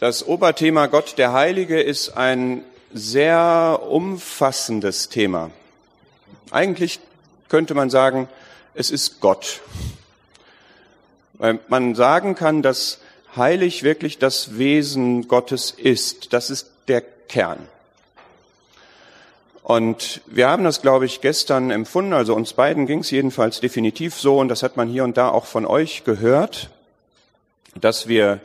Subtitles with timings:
[0.00, 2.62] Das Oberthema Gott der Heilige ist ein
[2.94, 5.50] sehr umfassendes Thema.
[6.52, 7.00] Eigentlich
[7.48, 8.28] könnte man sagen,
[8.74, 9.60] es ist Gott.
[11.32, 13.00] Weil man sagen kann, dass
[13.34, 16.32] heilig wirklich das Wesen Gottes ist.
[16.32, 17.58] Das ist der Kern.
[19.64, 24.14] Und wir haben das, glaube ich, gestern empfunden, also uns beiden ging es jedenfalls definitiv
[24.14, 26.70] so, und das hat man hier und da auch von euch gehört,
[27.74, 28.40] dass wir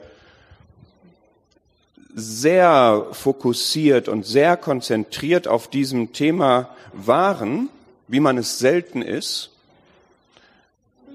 [2.14, 7.70] sehr fokussiert und sehr konzentriert auf diesem Thema waren,
[8.08, 9.50] wie man es selten ist,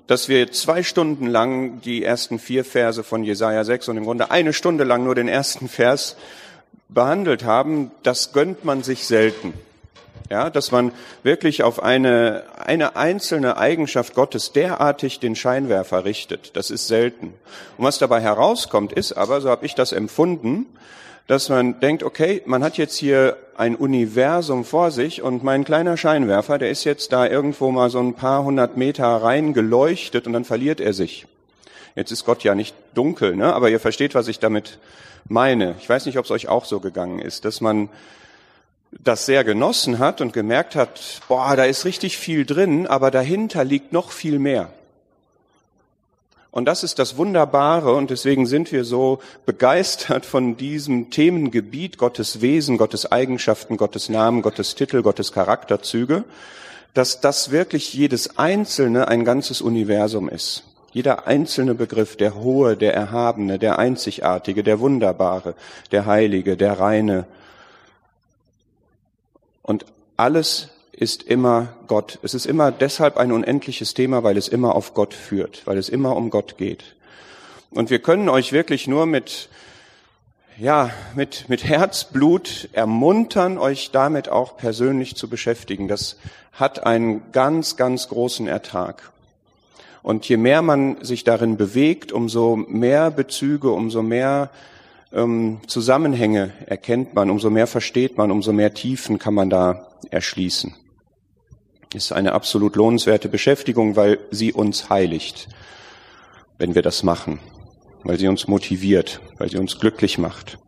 [0.09, 4.31] dass wir zwei Stunden lang die ersten vier Verse von Jesaja 6 und im Grunde
[4.31, 6.17] eine Stunde lang nur den ersten Vers
[6.89, 9.53] behandelt haben, das gönnt man sich selten.
[10.31, 10.93] Ja, dass man
[11.23, 16.55] wirklich auf eine, eine einzelne Eigenschaft Gottes derartig den Scheinwerfer richtet.
[16.55, 17.33] Das ist selten.
[17.79, 20.67] Und was dabei herauskommt, ist aber, so habe ich das empfunden,
[21.29, 25.97] dass man denkt, okay, man hat jetzt hier ein Universum vor sich und mein kleiner
[25.97, 30.33] Scheinwerfer, der ist jetzt da irgendwo mal so ein paar hundert Meter rein geleuchtet und
[30.33, 31.27] dann verliert er sich.
[31.95, 33.53] Jetzt ist Gott ja nicht dunkel, ne?
[33.53, 34.79] aber ihr versteht, was ich damit
[35.27, 35.75] meine.
[35.81, 37.89] Ich weiß nicht, ob es euch auch so gegangen ist, dass man
[38.91, 43.65] das sehr genossen hat und gemerkt hat, boah, da ist richtig viel drin, aber dahinter
[43.65, 44.71] liegt noch viel mehr.
[46.51, 52.41] Und das ist das Wunderbare und deswegen sind wir so begeistert von diesem Themengebiet Gottes
[52.41, 56.25] Wesen, Gottes Eigenschaften, Gottes Namen, Gottes Titel, Gottes Charakterzüge,
[56.95, 60.65] dass das wirklich jedes Einzelne ein ganzes Universum ist.
[60.91, 65.55] Jeder einzelne Begriff, der Hohe, der Erhabene, der Einzigartige, der Wunderbare,
[65.93, 67.27] der Heilige, der Reine,
[69.69, 69.85] und
[70.17, 72.19] alles ist immer Gott.
[72.23, 75.91] Es ist immer deshalb ein unendliches Thema, weil es immer auf Gott führt, weil es
[75.91, 76.97] immer um Gott geht.
[77.71, 79.51] Und wir können euch wirklich nur mit,
[80.57, 85.87] ja, mit, mit Herzblut ermuntern, euch damit auch persönlich zu beschäftigen.
[85.87, 86.17] Das
[86.53, 89.13] hat einen ganz, ganz großen Ertrag.
[90.03, 94.49] Und je mehr man sich darin bewegt, umso mehr Bezüge, umso mehr
[95.13, 100.75] ähm, Zusammenhänge erkennt man, umso mehr versteht man, umso mehr Tiefen kann man da erschließen.
[101.95, 105.49] Ist eine absolut lohnenswerte Beschäftigung, weil sie uns heiligt,
[106.59, 107.41] wenn wir das machen,
[108.05, 110.59] weil sie uns motiviert, weil sie uns glücklich macht.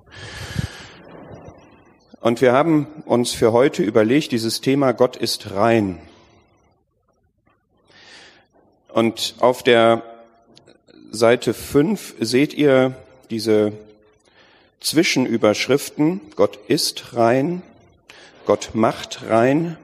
[2.21, 5.99] Und wir haben uns für heute überlegt, dieses Thema Gott ist rein.
[8.89, 10.03] Und auf der
[11.11, 12.95] Seite 5 seht ihr
[13.31, 13.73] diese
[14.81, 17.63] Zwischenüberschriften, Gott ist rein,
[18.47, 19.77] Gott macht rein,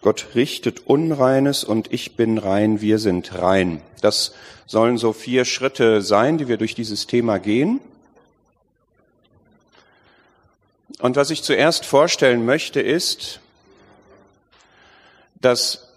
[0.00, 3.80] Gott richtet Unreines und ich bin rein, wir sind rein.
[4.02, 4.34] Das
[4.66, 7.80] sollen so vier Schritte sein, die wir durch dieses Thema gehen.
[10.98, 13.40] Und was ich zuerst vorstellen möchte, ist,
[15.40, 15.88] dass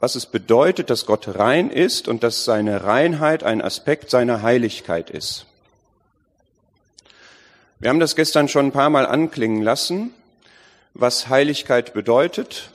[0.00, 5.08] was es bedeutet, dass Gott rein ist und dass seine Reinheit ein Aspekt seiner Heiligkeit
[5.08, 5.46] ist.
[7.84, 10.14] Wir haben das gestern schon ein paar Mal anklingen lassen,
[10.94, 12.70] was Heiligkeit bedeutet.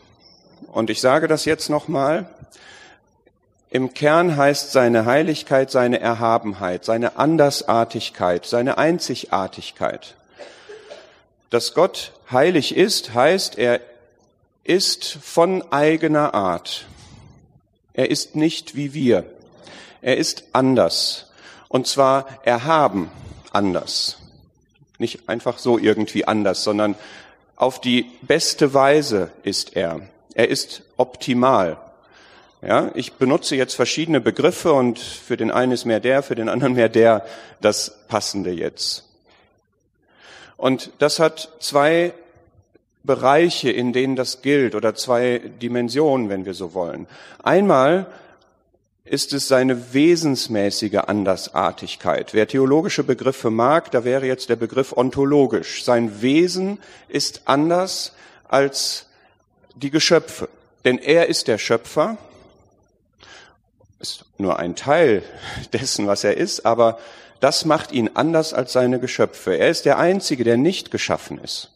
[0.72, 2.30] Und ich sage das jetzt nochmal.
[3.72, 10.14] Im Kern heißt seine Heiligkeit seine Erhabenheit, seine Andersartigkeit, seine Einzigartigkeit.
[11.50, 13.82] Dass Gott heilig ist, heißt, er
[14.64, 16.86] ist von eigener Art.
[17.94, 19.24] Er ist nicht wie wir.
[20.04, 21.32] Er ist anders.
[21.68, 23.10] Und zwar erhaben
[23.52, 24.19] anders.
[25.00, 26.96] Nicht einfach so irgendwie anders, sondern
[27.56, 30.02] auf die beste Weise ist er.
[30.36, 31.78] Er ist optimal.
[32.62, 36.50] Ja, ich benutze jetzt verschiedene Begriffe und für den einen ist mehr der, für den
[36.50, 37.26] anderen mehr der,
[37.62, 39.06] das passende jetzt.
[40.58, 42.14] Und das hat zwei
[43.04, 47.08] Bereiche, in denen das gilt, oder zwei Dimensionen, wenn wir so wollen.
[47.42, 48.08] Einmal
[49.06, 52.34] ist es seine wesensmäßige Andersartigkeit.
[52.34, 55.84] Wer theologische Begriffe mag, da wäre jetzt der Begriff ontologisch.
[55.84, 58.14] Sein Wesen ist anders
[58.48, 59.08] als
[59.76, 60.50] die Geschöpfe.
[60.86, 62.18] Denn er ist der Schöpfer,
[64.00, 65.24] ist nur ein Teil
[65.74, 67.00] dessen, was er ist, aber
[67.40, 69.58] das macht ihn anders als seine Geschöpfe.
[69.58, 71.72] Er ist der Einzige, der nicht geschaffen ist.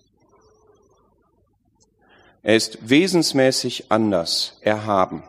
[2.44, 5.24] Er ist wesensmäßig anders, erhaben.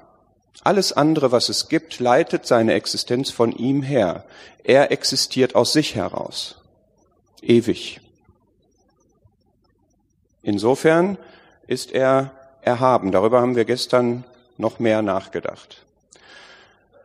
[0.62, 4.24] Alles andere, was es gibt, leitet seine Existenz von ihm her.
[4.62, 6.56] Er existiert aus sich heraus.
[7.42, 8.00] Ewig.
[10.42, 11.18] Insofern
[11.66, 12.30] ist er
[12.62, 13.12] erhaben.
[13.12, 14.24] Darüber haben wir gestern
[14.56, 15.84] noch mehr nachgedacht.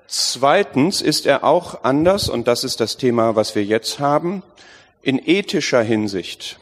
[0.07, 4.43] Zweitens ist er auch anders, und das ist das Thema, was wir jetzt haben.
[5.01, 6.59] in ethischer Hinsicht,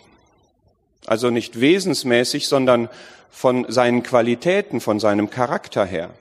[1.08, 2.90] also nicht wesensmäßig, sondern
[3.32, 6.12] von seinen Qualitäten, von seinem Charakter her.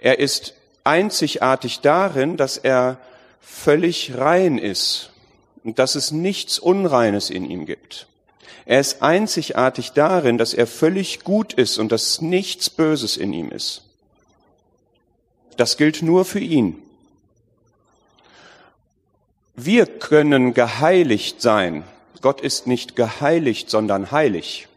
[0.00, 2.98] Er ist einzigartig darin, dass er
[3.40, 5.10] völlig rein ist
[5.62, 8.06] und dass es nichts Unreines in ihm gibt.
[8.64, 13.50] Er ist einzigartig darin, dass er völlig gut ist und dass nichts Böses in ihm
[13.50, 13.82] ist.
[15.56, 16.80] Das gilt nur für ihn.
[19.56, 21.84] Wir können geheiligt sein.
[22.22, 24.68] Gott ist nicht geheiligt, sondern heilig.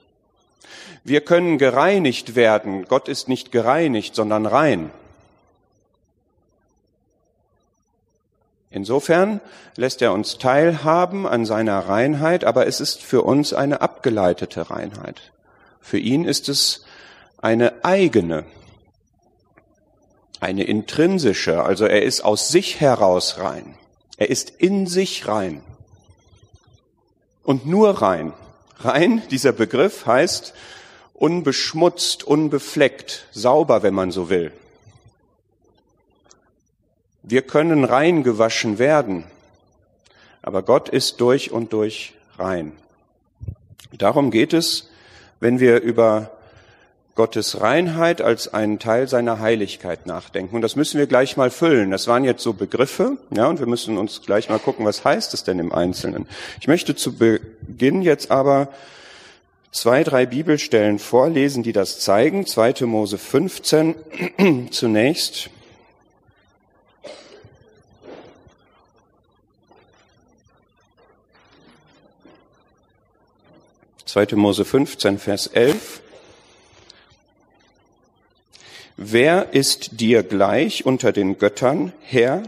[1.05, 2.85] Wir können gereinigt werden.
[2.85, 4.91] Gott ist nicht gereinigt, sondern rein.
[8.73, 9.39] Insofern
[9.75, 15.31] lässt er uns teilhaben an seiner Reinheit, aber es ist für uns eine abgeleitete Reinheit.
[15.79, 16.83] Für ihn ist es
[17.39, 18.45] eine eigene,
[20.39, 23.77] eine intrinsische, also er ist aus sich heraus rein.
[24.17, 25.61] Er ist in sich rein.
[27.43, 28.33] Und nur rein.
[28.79, 30.55] Rein, dieser Begriff heißt
[31.13, 34.51] unbeschmutzt, unbefleckt, sauber, wenn man so will.
[37.23, 39.23] Wir können rein gewaschen werden,
[40.41, 42.73] aber Gott ist durch und durch rein.
[43.97, 44.89] Darum geht es,
[45.39, 46.31] wenn wir über
[47.15, 50.55] Gottes Reinheit als einen Teil seiner Heiligkeit nachdenken.
[50.55, 51.91] Und das müssen wir gleich mal füllen.
[51.91, 55.33] Das waren jetzt so Begriffe, ja, und wir müssen uns gleich mal gucken, was heißt
[55.33, 56.27] es denn im Einzelnen.
[56.59, 58.67] Ich möchte zu Beginn jetzt aber
[59.71, 62.45] zwei, drei Bibelstellen vorlesen, die das zeigen.
[62.45, 62.85] 2.
[62.85, 63.95] Mose 15
[64.71, 65.49] zunächst.
[74.13, 74.35] 2.
[74.35, 75.99] Mose 15, Vers 11.
[78.95, 82.43] Wer ist dir gleich unter den Göttern, Herr?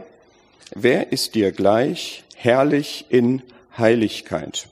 [0.76, 3.42] Wer ist dir gleich, herrlich in
[3.80, 4.68] Heiligkeit?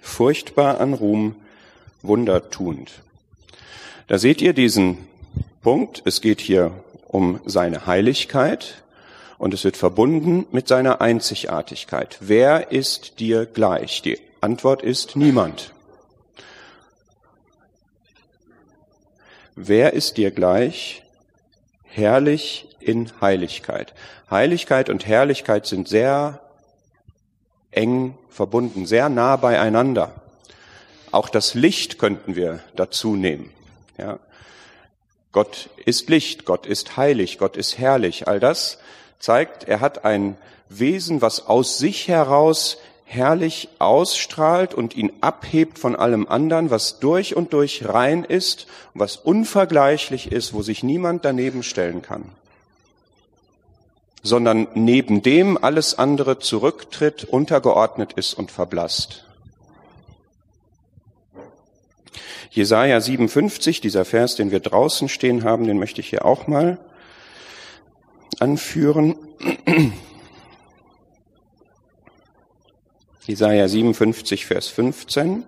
[0.00, 1.34] Furchtbar an Ruhm,
[2.02, 2.92] wundertuend.
[4.06, 4.98] Da seht ihr diesen
[5.62, 6.02] Punkt.
[6.04, 6.70] Es geht hier
[7.08, 8.84] um seine Heiligkeit
[9.36, 12.18] und es wird verbunden mit seiner Einzigartigkeit.
[12.20, 14.00] Wer ist dir gleich?
[14.02, 15.72] Die Antwort ist niemand.
[19.54, 21.04] Wer ist dir gleich?
[21.84, 23.94] Herrlich in Heiligkeit.
[24.32, 26.40] Heiligkeit und Herrlichkeit sind sehr
[27.70, 30.12] eng verbunden, sehr nah beieinander.
[31.12, 33.52] Auch das Licht könnten wir dazu nehmen.
[33.96, 34.18] Ja.
[35.30, 38.26] Gott ist Licht, Gott ist heilig, Gott ist herrlich.
[38.26, 38.80] All das
[39.20, 40.36] zeigt, er hat ein
[40.68, 42.78] Wesen, was aus sich heraus
[43.12, 49.16] herrlich ausstrahlt und ihn abhebt von allem anderen, was durch und durch rein ist, was
[49.16, 52.24] unvergleichlich ist, wo sich niemand daneben stellen kann,
[54.22, 59.26] sondern neben dem alles andere zurücktritt, untergeordnet ist und verblasst.
[62.50, 66.78] Jesaja 57, dieser Vers, den wir draußen stehen haben, den möchte ich hier auch mal
[68.40, 69.16] anführen.
[73.26, 75.44] Jesaja 57, Vers 15.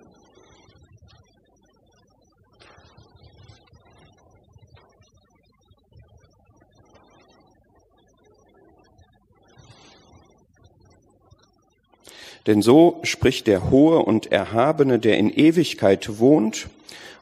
[12.46, 16.68] Denn so spricht der Hohe und Erhabene, der in Ewigkeit wohnt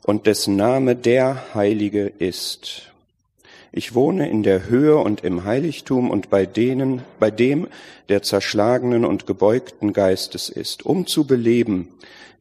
[0.02, 2.91] und dessen Name der Heilige ist.
[3.74, 7.68] Ich wohne in der Höhe und im Heiligtum und bei denen, bei dem,
[8.10, 11.88] der zerschlagenen und gebeugten Geistes ist, um zu beleben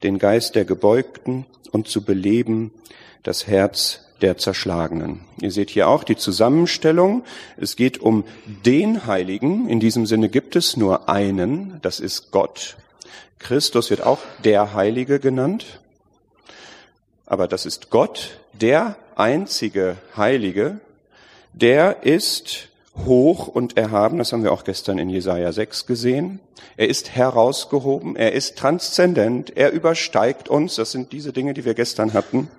[0.03, 2.71] den Geist der Gebeugten und zu beleben
[3.23, 5.21] das Herz der Zerschlagenen.
[5.39, 7.23] Ihr seht hier auch die Zusammenstellung.
[7.55, 8.25] Es geht um
[8.65, 9.69] den Heiligen.
[9.69, 12.75] In diesem Sinne gibt es nur einen, das ist Gott.
[13.39, 15.79] Christus wird auch der Heilige genannt.
[17.25, 20.79] Aber das ist Gott, der einzige Heilige,
[21.53, 22.69] der ist
[23.05, 26.39] hoch und erhaben, das haben wir auch gestern in Jesaja 6 gesehen.
[26.77, 31.73] Er ist herausgehoben, er ist transzendent, er übersteigt uns, das sind diese Dinge, die wir
[31.73, 32.49] gestern hatten.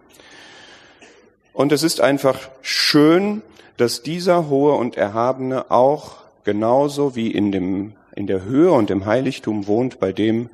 [1.52, 3.42] Und es ist einfach schön,
[3.76, 9.06] dass dieser hohe und erhabene auch genauso wie in dem, in der Höhe und im
[9.06, 10.50] Heiligtum wohnt bei dem,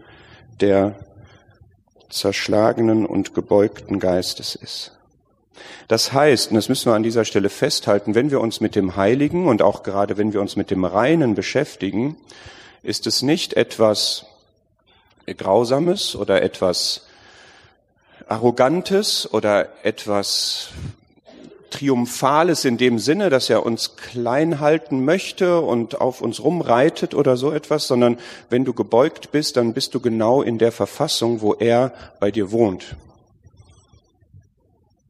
[0.61, 0.97] der
[2.11, 4.98] zerschlagenen und gebeugten Geistes ist.
[5.89, 8.97] Das heißt, und das müssen wir an dieser Stelle festhalten, wenn wir uns mit dem
[8.97, 12.17] Heiligen und auch gerade wenn wir uns mit dem Reinen beschäftigen,
[12.83, 14.27] ist es nicht etwas
[15.27, 17.07] Grausames oder etwas
[18.29, 20.69] Arrogantes oder etwas
[21.71, 27.37] Triumphales in dem Sinne, dass er uns klein halten möchte und auf uns rumreitet oder
[27.37, 31.55] so etwas, sondern wenn du gebeugt bist, dann bist du genau in der Verfassung, wo
[31.55, 32.97] er bei dir wohnt.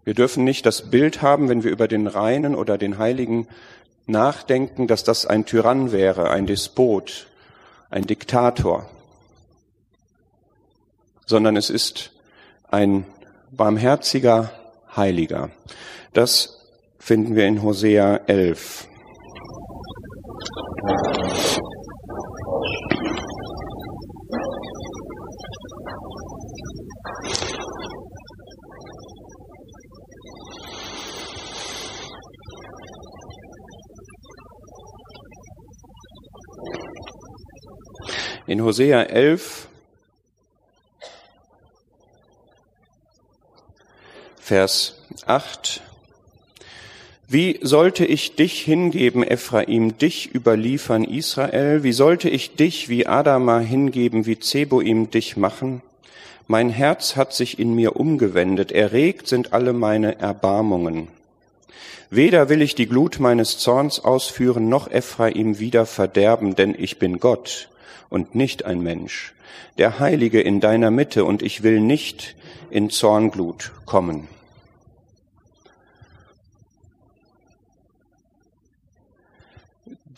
[0.09, 3.47] Wir dürfen nicht das Bild haben, wenn wir über den Reinen oder den Heiligen
[4.07, 7.27] nachdenken, dass das ein Tyrann wäre, ein Despot,
[7.91, 8.88] ein Diktator,
[11.27, 12.11] sondern es ist
[12.71, 13.05] ein
[13.50, 14.50] barmherziger
[14.97, 15.50] Heiliger.
[16.15, 16.67] Das
[16.99, 18.88] finden wir in Hosea 11.
[38.49, 39.69] In Hosea 11,
[44.40, 45.83] Vers 8.
[47.28, 51.83] Wie sollte ich dich hingeben, Ephraim, dich überliefern, Israel?
[51.83, 55.83] Wie sollte ich dich wie Adama hingeben, wie Zeboim dich machen?
[56.47, 61.09] Mein Herz hat sich in mir umgewendet, erregt sind alle meine Erbarmungen.
[62.09, 67.21] Weder will ich die Glut meines Zorns ausführen, noch Ephraim wieder verderben, denn ich bin
[67.21, 67.69] Gott
[68.09, 69.35] und nicht ein Mensch,
[69.78, 72.37] der Heilige in deiner Mitte, und ich will nicht
[72.71, 74.28] in Zornglut kommen.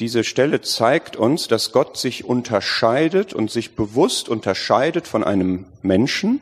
[0.01, 6.41] Diese Stelle zeigt uns, dass Gott sich unterscheidet und sich bewusst unterscheidet von einem Menschen.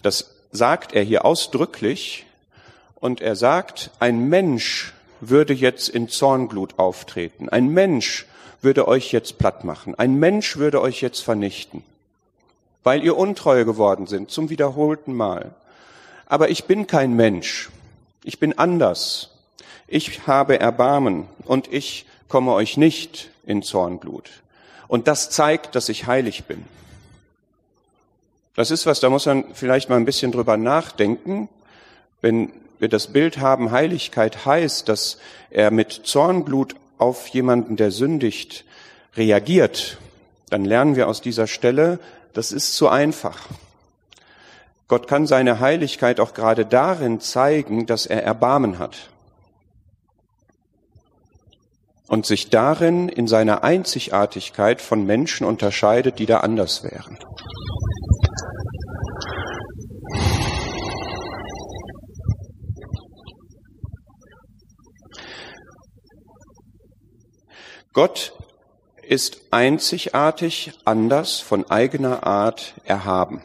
[0.00, 2.24] Das sagt er hier ausdrücklich.
[2.94, 7.50] Und er sagt, ein Mensch würde jetzt in Zornglut auftreten.
[7.50, 8.24] Ein Mensch
[8.64, 9.94] würde euch jetzt platt machen.
[9.94, 11.82] Ein Mensch würde euch jetzt vernichten,
[12.82, 15.54] weil ihr untreu geworden sind zum wiederholten Mal.
[16.26, 17.70] Aber ich bin kein Mensch.
[18.24, 19.30] Ich bin anders.
[19.86, 24.30] Ich habe Erbarmen und ich komme euch nicht in Zornglut.
[24.88, 26.64] Und das zeigt, dass ich heilig bin.
[28.56, 31.48] Das ist was, da muss man vielleicht mal ein bisschen drüber nachdenken.
[32.20, 35.18] Wenn wir das Bild haben, Heiligkeit heißt, dass
[35.50, 38.64] er mit Zornglut auf jemanden, der sündigt,
[39.16, 39.98] reagiert,
[40.50, 41.98] dann lernen wir aus dieser Stelle,
[42.32, 43.48] das ist zu einfach.
[44.88, 49.08] Gott kann seine Heiligkeit auch gerade darin zeigen, dass er Erbarmen hat
[52.06, 57.18] und sich darin in seiner Einzigartigkeit von Menschen unterscheidet, die da anders wären.
[67.94, 68.32] Gott
[69.02, 73.42] ist einzigartig, anders, von eigener Art erhaben.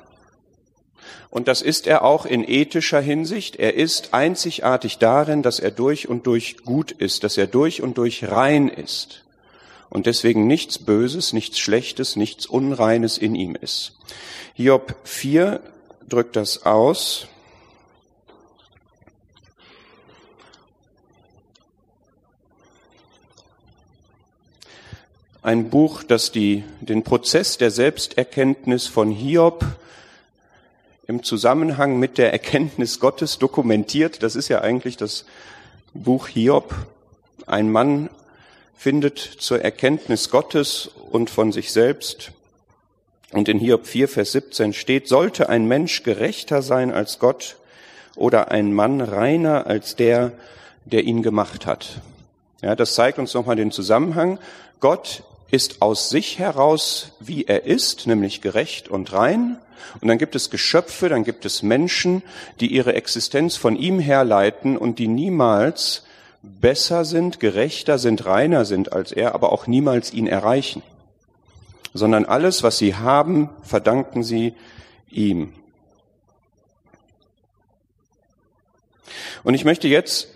[1.30, 3.58] Und das ist er auch in ethischer Hinsicht.
[3.58, 8.00] Er ist einzigartig darin, dass er durch und durch gut ist, dass er durch und
[8.00, 9.24] durch rein ist.
[9.92, 13.98] Und deswegen nichts Böses, nichts Schlechtes, nichts Unreines in ihm ist.
[14.56, 15.62] Hiob 4
[16.08, 17.28] drückt das aus.
[25.42, 29.64] Ein Buch, das die, den Prozess der Selbsterkenntnis von Hiob
[31.08, 34.22] im Zusammenhang mit der Erkenntnis Gottes dokumentiert.
[34.22, 35.24] Das ist ja eigentlich das
[35.94, 36.76] Buch Hiob.
[37.48, 38.10] Ein Mann
[38.76, 42.34] findet zur Erkenntnis Gottes und von sich selbst.
[43.32, 47.56] Und in Hiob 4, Vers 17 steht, sollte ein Mensch gerechter sein als Gott
[48.18, 50.34] oder ein Mann reiner als der,
[50.84, 52.02] der ihn gemacht hat.
[52.62, 54.38] Ja, das zeigt uns nochmal den Zusammenhang.
[54.82, 59.58] Gott ist aus sich heraus, wie er ist, nämlich gerecht und rein.
[60.02, 62.22] Und dann gibt es Geschöpfe, dann gibt es Menschen,
[62.60, 66.04] die ihre Existenz von ihm herleiten und die niemals
[66.42, 70.84] besser sind, gerechter sind, reiner sind als er, aber auch niemals ihn erreichen.
[71.94, 74.54] Sondern alles, was sie haben, verdanken sie
[75.10, 75.54] ihm.
[79.44, 80.28] Und ich möchte jetzt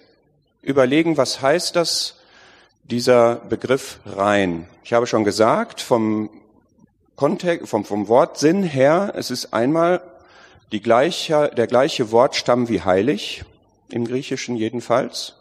[0.62, 2.16] überlegen, was heißt das,
[2.84, 4.68] dieser Begriff rein?
[4.84, 6.30] Ich habe schon gesagt, vom
[7.16, 10.02] Kontext, vom, vom Wortsinn her, es ist einmal
[10.72, 13.44] die gleiche, der gleiche Wortstamm wie heilig,
[13.90, 15.36] im Griechischen jedenfalls.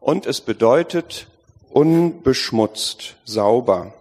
[0.00, 1.26] Und es bedeutet
[1.70, 3.92] unbeschmutzt, sauber,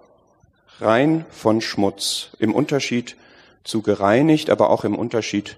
[0.80, 3.18] rein von Schmutz, im Unterschied
[3.64, 5.58] zu gereinigt, aber auch im Unterschied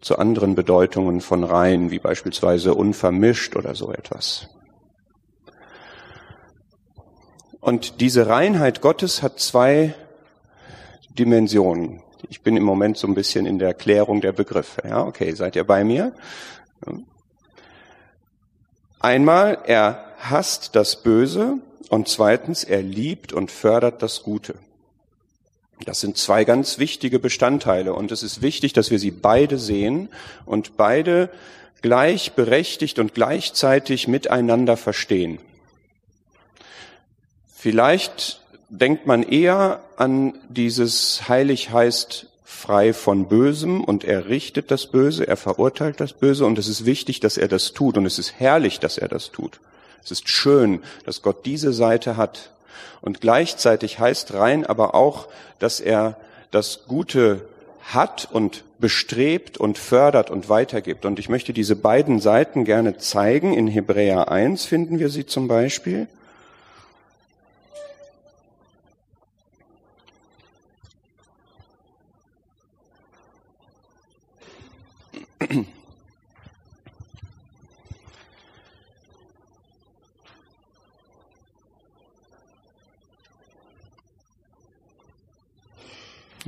[0.00, 4.48] zu anderen Bedeutungen von rein, wie beispielsweise unvermischt oder so etwas.
[7.68, 9.92] Und diese Reinheit Gottes hat zwei
[11.10, 12.00] Dimensionen.
[12.30, 14.88] Ich bin im Moment so ein bisschen in der Klärung der Begriffe.
[14.88, 16.14] Ja, okay, seid ihr bei mir?
[19.00, 21.58] Einmal, er hasst das Böse
[21.90, 24.54] und zweitens, er liebt und fördert das Gute.
[25.84, 30.08] Das sind zwei ganz wichtige Bestandteile und es ist wichtig, dass wir sie beide sehen
[30.46, 31.28] und beide
[31.82, 35.38] gleichberechtigt und gleichzeitig miteinander verstehen.
[37.60, 44.86] Vielleicht denkt man eher an dieses heilig heißt frei von Bösem und er richtet das
[44.86, 48.20] Böse, er verurteilt das Böse und es ist wichtig, dass er das tut und es
[48.20, 49.58] ist herrlich, dass er das tut.
[50.04, 52.52] Es ist schön, dass Gott diese Seite hat.
[53.00, 55.26] Und gleichzeitig heißt rein aber auch,
[55.58, 56.16] dass er
[56.52, 57.40] das Gute
[57.82, 61.04] hat und bestrebt und fördert und weitergibt.
[61.04, 63.52] Und ich möchte diese beiden Seiten gerne zeigen.
[63.52, 66.06] In Hebräer 1 finden wir sie zum Beispiel.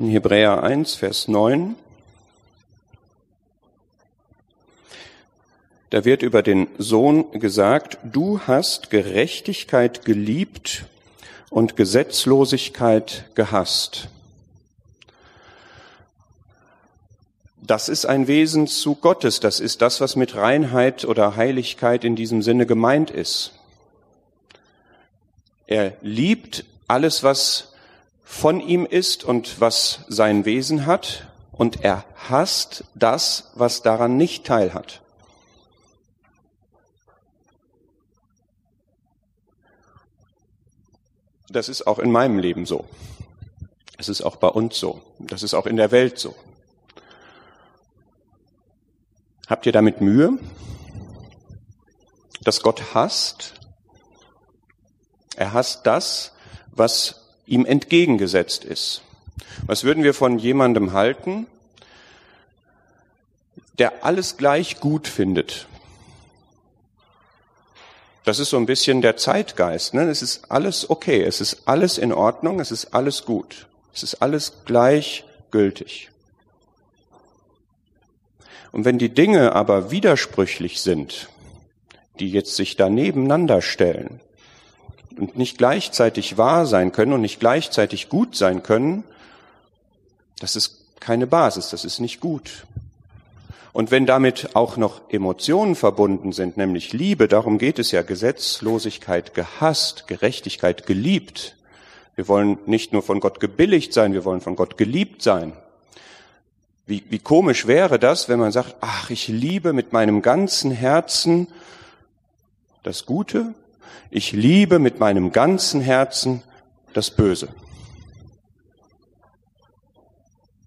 [0.01, 1.77] In Hebräer 1, Vers 9.
[5.91, 10.87] Da wird über den Sohn gesagt, du hast Gerechtigkeit geliebt
[11.51, 14.09] und Gesetzlosigkeit gehasst.
[17.61, 19.39] Das ist ein Wesen zu Gottes.
[19.41, 23.53] Das ist das, was mit Reinheit oder Heiligkeit in diesem Sinne gemeint ist.
[25.67, 27.70] Er liebt alles, was
[28.31, 34.47] von ihm ist und was sein Wesen hat, und er hasst das, was daran nicht
[34.47, 35.03] teilhat.
[41.51, 42.87] Das ist auch in meinem Leben so.
[43.99, 45.03] Es ist auch bei uns so.
[45.19, 46.35] Das ist auch in der Welt so.
[49.49, 50.39] Habt ihr damit Mühe,
[52.43, 53.55] dass Gott hasst?
[55.37, 56.33] Er hasst das,
[56.71, 57.20] was
[57.51, 59.03] ihm entgegengesetzt ist.
[59.67, 61.47] Was würden wir von jemandem halten,
[63.79, 65.67] der alles gleich gut findet?
[68.25, 69.95] Das ist so ein bisschen der Zeitgeist.
[69.95, 70.03] Ne?
[70.09, 74.23] Es ist alles okay, es ist alles in Ordnung, es ist alles gut, es ist
[74.23, 76.11] alles gleichgültig.
[78.71, 81.29] Und wenn die Dinge aber widersprüchlich sind,
[82.21, 84.21] die jetzt sich da nebeneinander stellen,
[85.21, 89.05] und nicht gleichzeitig wahr sein können und nicht gleichzeitig gut sein können,
[90.39, 92.67] das ist keine Basis, das ist nicht gut.
[93.73, 99.35] Und wenn damit auch noch Emotionen verbunden sind, nämlich Liebe, darum geht es ja, Gesetzlosigkeit
[99.35, 101.55] gehasst, Gerechtigkeit geliebt.
[102.17, 105.53] Wir wollen nicht nur von Gott gebilligt sein, wir wollen von Gott geliebt sein.
[106.87, 111.47] Wie, wie komisch wäre das, wenn man sagt, ach, ich liebe mit meinem ganzen Herzen
[112.83, 113.55] das Gute
[114.11, 116.43] ich liebe mit meinem ganzen Herzen
[116.93, 117.49] das Böse.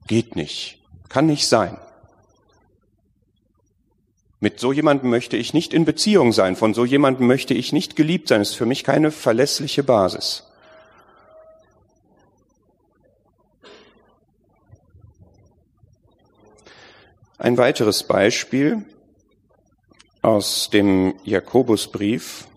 [0.07, 1.77] Geht nicht, kann nicht sein.
[4.39, 7.95] Mit so jemandem möchte ich nicht in Beziehung sein, von so jemandem möchte ich nicht
[7.95, 10.43] geliebt sein, das ist für mich keine verlässliche Basis.
[17.37, 18.85] Ein weiteres Beispiel
[20.21, 22.47] aus dem Jakobusbrief,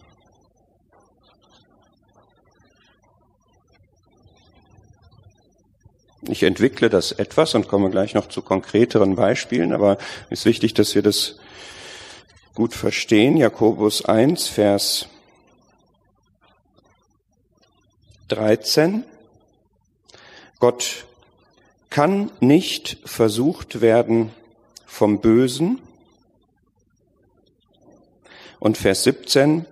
[6.28, 10.74] Ich entwickle das etwas und komme gleich noch zu konkreteren Beispielen, aber es ist wichtig,
[10.74, 11.36] dass wir das
[12.54, 13.36] gut verstehen.
[13.36, 15.08] Jakobus 1, Vers
[18.28, 19.04] 13.
[20.58, 21.04] Gott
[21.90, 24.30] kann nicht versucht werden
[24.84, 25.80] vom Bösen.
[28.58, 29.66] Und Vers 17.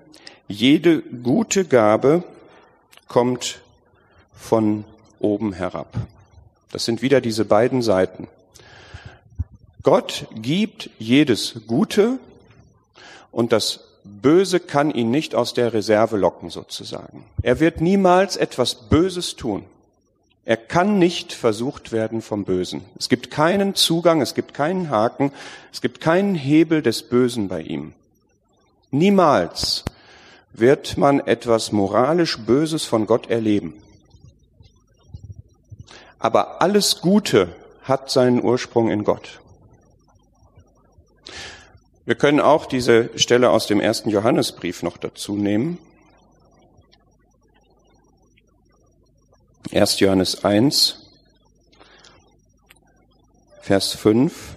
[0.47, 2.23] Jede gute Gabe
[3.09, 3.61] kommt
[4.35, 4.85] von
[5.19, 5.89] oben herab.
[6.75, 8.27] Das sind wieder diese beiden Seiten.
[9.85, 12.19] Gott gibt jedes Gute
[13.31, 17.27] und das Böse kann ihn nicht aus der Reserve locken sozusagen.
[17.43, 19.63] Er wird niemals etwas Böses tun.
[20.45, 22.81] Er kann nicht versucht werden vom Bösen.
[22.99, 25.31] Es gibt keinen Zugang, es gibt keinen Haken,
[25.73, 27.93] es gibt keinen Hebel des Bösen bei ihm.
[28.91, 29.85] Niemals
[30.53, 33.75] wird man etwas moralisch Böses von Gott erleben.
[36.25, 39.43] Aber alles Gute hat seinen Ursprung in Gott.
[42.07, 45.77] Wir können auch diese Stelle aus dem ersten Johannesbrief noch dazu nehmen.
[49.71, 50.01] 1.
[50.01, 51.11] Johannes 1,
[53.61, 54.57] Vers 5.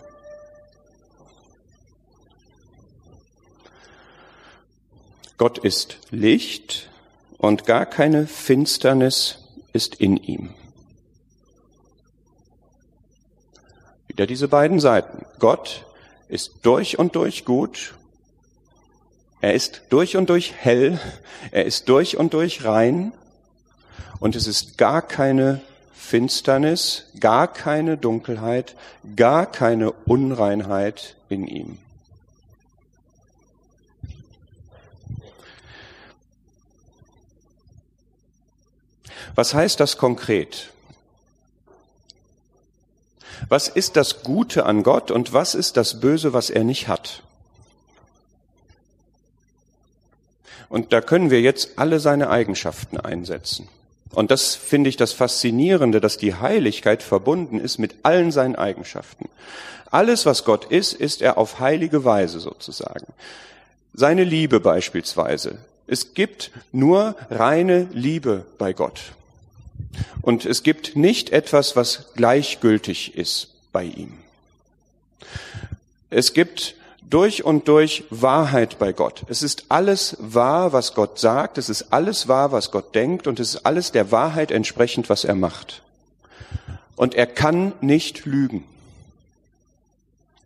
[5.37, 6.89] Gott ist Licht
[7.37, 9.39] und gar keine Finsternis
[9.73, 10.53] ist in ihm.
[14.17, 15.27] Wieder diese beiden Seiten.
[15.37, 15.85] Gott
[16.27, 17.93] ist durch und durch gut.
[19.41, 20.99] Er ist durch und durch hell.
[21.51, 23.13] Er ist durch und durch rein.
[24.19, 25.61] Und es ist gar keine
[25.93, 28.75] Finsternis, gar keine Dunkelheit,
[29.15, 31.77] gar keine Unreinheit in ihm.
[39.35, 40.71] Was heißt das konkret?
[43.49, 47.23] Was ist das Gute an Gott und was ist das Böse, was er nicht hat?
[50.69, 53.69] Und da können wir jetzt alle seine Eigenschaften einsetzen.
[54.11, 59.29] Und das finde ich das Faszinierende, dass die Heiligkeit verbunden ist mit allen seinen Eigenschaften.
[59.91, 63.07] Alles, was Gott ist, ist er auf heilige Weise sozusagen.
[63.93, 65.57] Seine Liebe beispielsweise.
[65.87, 69.13] Es gibt nur reine Liebe bei Gott.
[70.21, 74.13] Und es gibt nicht etwas, was gleichgültig ist bei ihm.
[76.09, 76.75] Es gibt
[77.09, 79.23] durch und durch Wahrheit bei Gott.
[79.29, 83.39] Es ist alles wahr, was Gott sagt, es ist alles wahr, was Gott denkt und
[83.39, 85.83] es ist alles der Wahrheit entsprechend, was er macht.
[86.95, 88.63] Und er kann nicht lügen.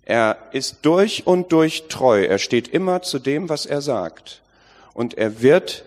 [0.04, 2.24] Er ist durch und durch treu.
[2.26, 4.42] Er steht immer zu dem, was er sagt.
[4.94, 5.84] Und er wird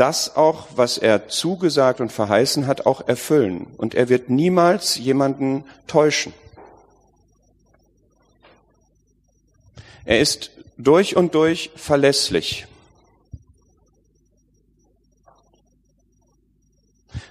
[0.00, 3.66] das auch, was er zugesagt und verheißen hat, auch erfüllen.
[3.76, 6.32] Und er wird niemals jemanden täuschen.
[10.06, 12.66] Er ist durch und durch verlässlich.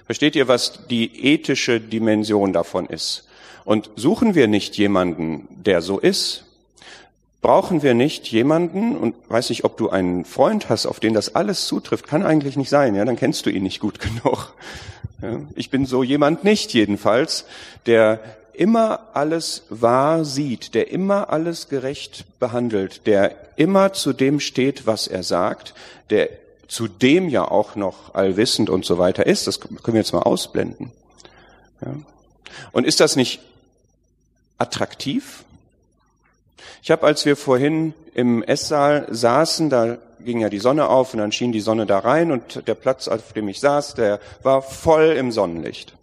[0.06, 3.28] Versteht ihr, was die ethische Dimension davon ist?
[3.64, 6.44] Und suchen wir nicht jemanden, der so ist,
[7.42, 11.34] brauchen wir nicht jemanden, und weiß nicht, ob du einen Freund hast, auf den das
[11.34, 14.54] alles zutrifft, kann eigentlich nicht sein, ja, dann kennst du ihn nicht gut genug.
[15.22, 17.44] Ja, ich bin so jemand nicht jedenfalls,
[17.86, 18.20] der
[18.52, 25.06] immer alles wahr sieht, der immer alles gerecht behandelt, der immer zu dem steht, was
[25.06, 25.74] er sagt,
[26.10, 26.28] der
[26.68, 30.22] zu dem ja auch noch allwissend und so weiter ist, das können wir jetzt mal
[30.22, 30.92] ausblenden.
[31.80, 31.94] Ja.
[32.72, 33.40] Und ist das nicht
[34.58, 35.44] attraktiv?
[36.82, 41.20] Ich habe, als wir vorhin im Esssaal saßen, da ging ja die Sonne auf und
[41.20, 44.62] dann schien die Sonne da rein und der Platz, auf dem ich saß, der war
[44.62, 45.94] voll im Sonnenlicht.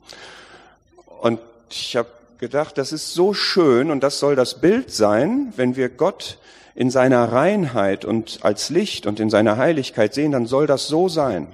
[1.21, 1.39] Und
[1.69, 5.89] ich habe gedacht, das ist so schön und das soll das Bild sein, wenn wir
[5.89, 6.37] Gott
[6.75, 11.09] in seiner Reinheit und als Licht und in seiner Heiligkeit sehen, dann soll das so
[11.09, 11.47] sein.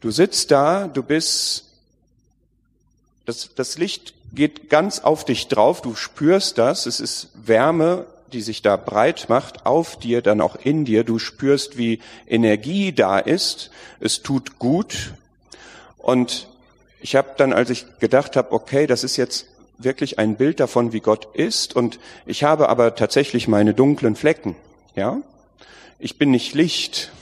[0.00, 1.64] Du sitzt da, du bist,
[3.24, 8.40] das, das Licht geht ganz auf dich drauf, du spürst das, es ist Wärme, die
[8.40, 13.18] sich da breit macht, auf dir, dann auch in dir, du spürst, wie Energie da
[13.18, 15.12] ist, es tut gut.
[15.98, 16.48] Und
[17.00, 20.92] ich habe dann, als ich gedacht habe, okay, das ist jetzt wirklich ein Bild davon,
[20.92, 24.56] wie Gott ist, und ich habe aber tatsächlich meine dunklen Flecken,
[24.94, 25.18] ja.
[25.98, 27.12] Ich bin nicht Licht.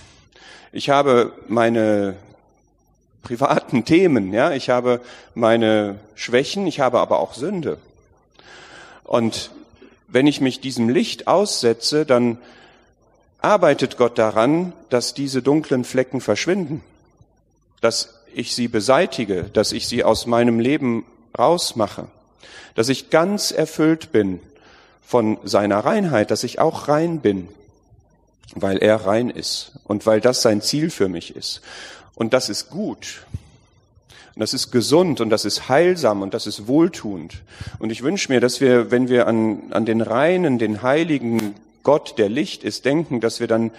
[0.72, 2.16] Ich habe meine
[3.22, 4.52] privaten Themen, ja.
[4.52, 5.00] Ich habe
[5.34, 7.78] meine Schwächen, ich habe aber auch Sünde.
[9.04, 9.50] Und
[10.08, 12.38] wenn ich mich diesem Licht aussetze, dann
[13.40, 16.82] arbeitet Gott daran, dass diese dunklen Flecken verschwinden,
[17.80, 21.04] dass ich sie beseitige, dass ich sie aus meinem Leben
[21.38, 22.06] rausmache,
[22.74, 24.40] dass ich ganz erfüllt bin
[25.04, 27.48] von seiner Reinheit, dass ich auch rein bin,
[28.54, 31.62] weil er rein ist und weil das sein Ziel für mich ist.
[32.14, 33.24] Und das ist gut.
[34.34, 37.42] Und das ist gesund und das ist heilsam und das ist wohltuend.
[37.78, 42.18] Und ich wünsche mir, dass wir, wenn wir an, an den reinen, den heiligen Gott,
[42.18, 43.70] der Licht ist, denken, dass wir dann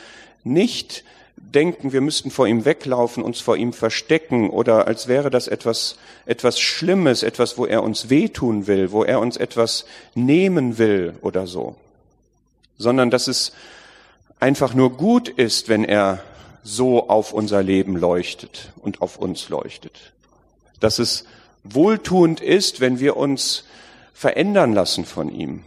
[0.43, 1.03] nicht
[1.37, 5.97] denken, wir müssten vor ihm weglaufen, uns vor ihm verstecken oder als wäre das etwas,
[6.25, 11.47] etwas Schlimmes, etwas, wo er uns wehtun will, wo er uns etwas nehmen will oder
[11.47, 11.75] so.
[12.77, 13.53] Sondern dass es
[14.39, 16.23] einfach nur gut ist, wenn er
[16.63, 20.13] so auf unser Leben leuchtet und auf uns leuchtet.
[20.79, 21.25] Dass es
[21.63, 23.65] wohltuend ist, wenn wir uns
[24.13, 25.63] verändern lassen von ihm,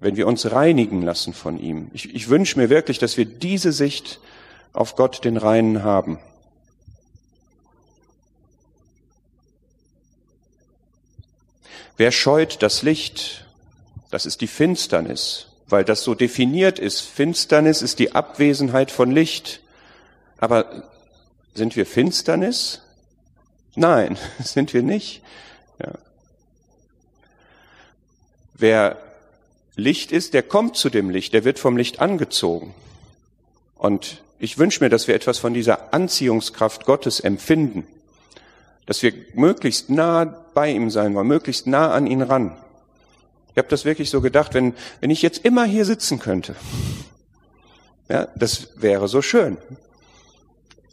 [0.00, 1.90] wenn wir uns reinigen lassen von ihm.
[1.92, 4.20] Ich, ich wünsche mir wirklich, dass wir diese Sicht
[4.72, 6.18] auf Gott den Reinen haben.
[11.96, 13.46] Wer scheut das Licht?
[14.10, 17.00] Das ist die Finsternis weil das so definiert ist.
[17.00, 19.60] Finsternis ist die Abwesenheit von Licht.
[20.38, 20.84] Aber
[21.54, 22.82] sind wir Finsternis?
[23.74, 25.22] Nein, sind wir nicht.
[25.80, 25.92] Ja.
[28.54, 28.98] Wer
[29.76, 32.74] Licht ist, der kommt zu dem Licht, der wird vom Licht angezogen.
[33.74, 37.86] Und ich wünsche mir, dass wir etwas von dieser Anziehungskraft Gottes empfinden,
[38.86, 42.56] dass wir möglichst nah bei ihm sein wollen, möglichst nah an ihn ran.
[43.54, 46.56] Ich habe das wirklich so gedacht, wenn, wenn ich jetzt immer hier sitzen könnte,
[48.08, 49.58] ja, das wäre so schön.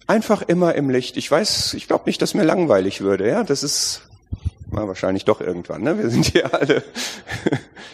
[0.06, 1.18] Einfach immer im Licht.
[1.18, 3.28] Ich weiß, ich glaube nicht, dass mir langweilig würde.
[3.28, 4.04] Ja, das ist
[4.70, 5.82] na, wahrscheinlich doch irgendwann.
[5.82, 5.98] Ne?
[5.98, 6.84] Wir sind hier alle.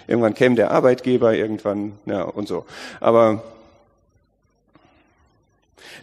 [0.06, 2.66] irgendwann käme der Arbeitgeber, irgendwann ja und so.
[3.00, 3.44] Aber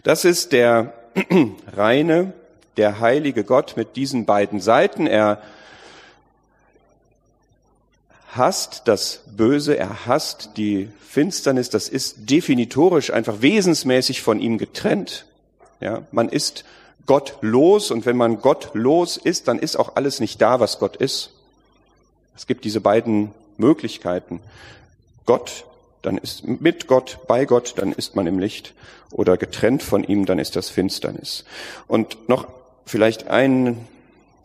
[0.03, 0.93] das ist der
[1.77, 2.33] reine,
[2.77, 5.07] der heilige Gott mit diesen beiden Seiten.
[5.07, 5.41] Er
[8.35, 15.25] hasst das Böse, er hasst die Finsternis, das ist definitorisch einfach wesensmäßig von ihm getrennt.
[15.79, 16.65] Ja, man ist
[17.05, 21.31] gottlos und wenn man gottlos ist, dann ist auch alles nicht da, was Gott ist.
[22.35, 24.41] Es gibt diese beiden Möglichkeiten.
[25.25, 25.65] Gott,
[26.01, 28.73] dann ist mit Gott, bei Gott, dann ist man im Licht
[29.11, 31.45] oder getrennt von ihm, dann ist das Finsternis.
[31.87, 32.47] Und noch
[32.85, 33.87] vielleicht ein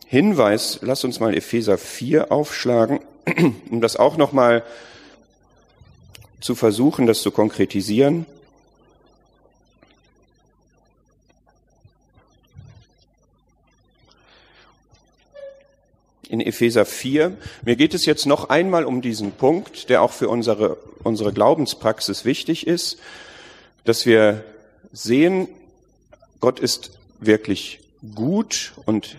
[0.05, 2.99] Hinweis, lass uns mal Epheser 4 aufschlagen,
[3.69, 4.63] um das auch noch mal
[6.39, 8.25] zu versuchen, das zu konkretisieren.
[16.31, 17.35] in Epheser 4.
[17.63, 22.23] Mir geht es jetzt noch einmal um diesen Punkt, der auch für unsere, unsere Glaubenspraxis
[22.23, 22.99] wichtig ist,
[23.83, 24.45] dass wir
[24.93, 25.49] sehen,
[26.39, 27.81] Gott ist wirklich
[28.15, 29.17] gut und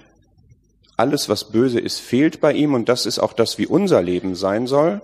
[0.97, 4.35] alles, was böse ist, fehlt bei ihm und das ist auch das, wie unser Leben
[4.35, 5.01] sein soll.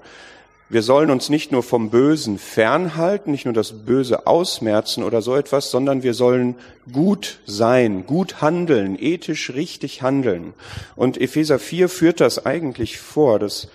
[0.70, 5.35] Wir sollen uns nicht nur vom Bösen fernhalten, nicht nur das Böse ausmerzen oder so
[5.35, 6.57] etwas, sondern wir sollen
[6.92, 10.53] gut sein, gut handeln, ethisch richtig handeln.
[10.94, 13.38] Und Epheser 4 führt das eigentlich vor.
[13.38, 13.68] Das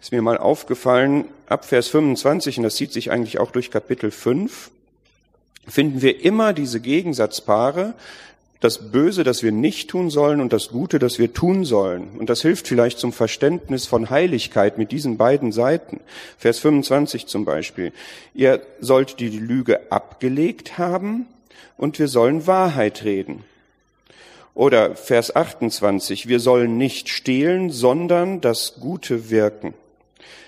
[0.00, 1.26] ist mir mal aufgefallen.
[1.48, 4.70] Ab Vers 25, und das zieht sich eigentlich auch durch Kapitel 5,
[5.68, 7.92] finden wir immer diese Gegensatzpaare,
[8.62, 12.10] das Böse, das wir nicht tun sollen und das Gute, das wir tun sollen.
[12.16, 15.98] Und das hilft vielleicht zum Verständnis von Heiligkeit mit diesen beiden Seiten.
[16.38, 17.92] Vers 25 zum Beispiel.
[18.34, 21.26] Ihr sollt die Lüge abgelegt haben
[21.76, 23.42] und wir sollen Wahrheit reden.
[24.54, 26.28] Oder Vers 28.
[26.28, 29.74] Wir sollen nicht stehlen, sondern das Gute wirken.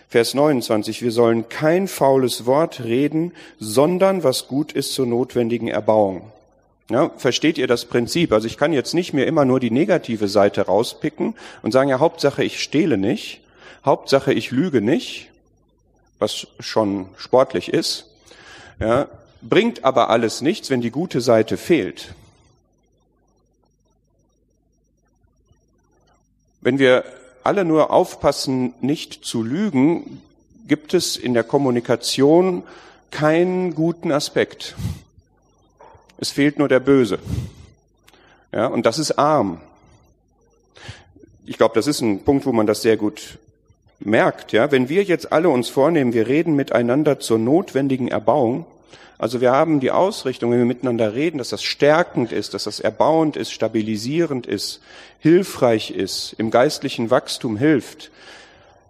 [0.09, 6.31] Vers 29, wir sollen kein faules Wort reden, sondern was gut ist zur notwendigen Erbauung.
[6.91, 8.33] Ja, versteht ihr das Prinzip?
[8.33, 11.99] Also ich kann jetzt nicht mir immer nur die negative Seite rauspicken und sagen, ja,
[11.99, 13.41] Hauptsache ich stehle nicht,
[13.85, 15.31] Hauptsache ich lüge nicht,
[16.19, 18.11] was schon sportlich ist,
[18.81, 19.09] ja,
[19.41, 22.15] bringt aber alles nichts, wenn die gute Seite fehlt.
[26.61, 27.05] Wenn wir
[27.45, 30.23] alle nur aufpassen, nicht zu lügen,
[30.67, 32.63] gibt es in der Kommunikation
[33.11, 34.75] keinen guten Aspekt.
[36.25, 37.19] Es fehlt nur der Böse.
[38.51, 39.61] Ja, und das ist arm.
[41.45, 43.37] Ich glaube, das ist ein Punkt, wo man das sehr gut
[44.01, 44.53] merkt.
[44.53, 48.65] Ja, wenn wir jetzt alle uns vornehmen, wir reden miteinander zur notwendigen Erbauung,
[49.19, 52.81] also wir haben die Ausrichtung, wenn wir miteinander reden, dass das stärkend ist, dass das
[52.81, 54.81] erbauend ist, stabilisierend ist,
[55.19, 58.11] hilfreich ist, im geistlichen Wachstum hilft.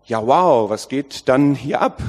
[0.07, 2.01] Ja, wow, was geht dann hier ab?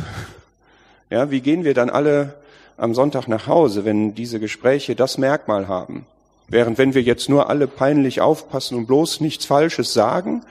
[1.10, 2.36] Ja, wie gehen wir dann alle
[2.78, 6.06] am Sonntag nach Hause, wenn diese Gespräche das Merkmal haben.
[6.48, 10.44] Während wenn wir jetzt nur alle peinlich aufpassen und bloß nichts Falsches sagen,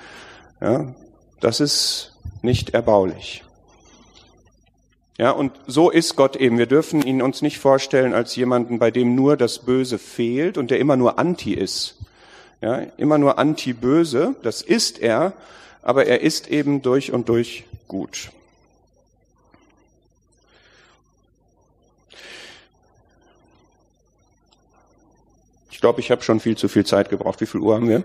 [0.60, 0.94] ja,
[1.40, 3.44] das ist nicht erbaulich.
[5.16, 6.58] Ja, und so ist Gott eben.
[6.58, 10.72] Wir dürfen ihn uns nicht vorstellen als jemanden, bei dem nur das Böse fehlt und
[10.72, 11.98] der immer nur anti ist.
[12.60, 14.34] Ja, immer nur anti-böse.
[14.42, 15.34] Das ist er,
[15.82, 18.30] aber er ist eben durch und durch gut.
[25.85, 27.42] Glaube, ich habe schon viel zu viel Zeit gebraucht.
[27.42, 28.05] Wie viel Uhr haben wir?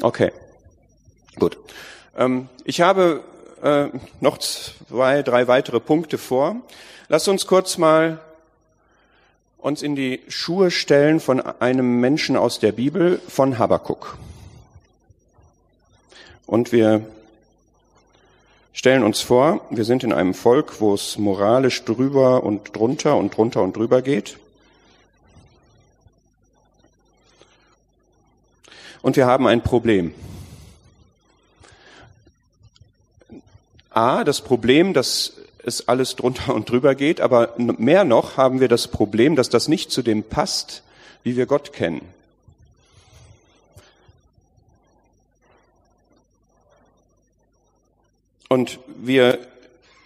[0.00, 0.32] Okay,
[1.38, 1.58] gut.
[2.16, 3.22] Ähm, ich habe
[3.62, 6.56] äh, noch zwei, drei weitere Punkte vor.
[7.08, 8.22] Lass uns kurz mal
[9.58, 14.16] uns in die Schuhe stellen von einem Menschen aus der Bibel, von Habakuk.
[16.46, 17.04] Und wir
[18.72, 23.36] stellen uns vor, wir sind in einem Volk, wo es moralisch drüber und drunter und
[23.36, 24.38] drunter und drüber geht.
[29.02, 30.14] Und wir haben ein Problem.
[33.90, 35.34] A, das Problem, dass
[35.64, 39.68] es alles drunter und drüber geht, aber mehr noch haben wir das Problem, dass das
[39.68, 40.82] nicht zu dem passt,
[41.22, 42.02] wie wir Gott kennen.
[48.48, 49.38] Und wir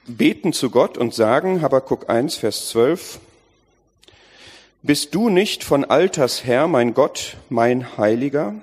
[0.07, 3.21] beten zu Gott und sagen, Habakkuk 1, Vers 12,
[4.83, 8.55] Bist du nicht von Alters her, mein Gott, mein Heiliger?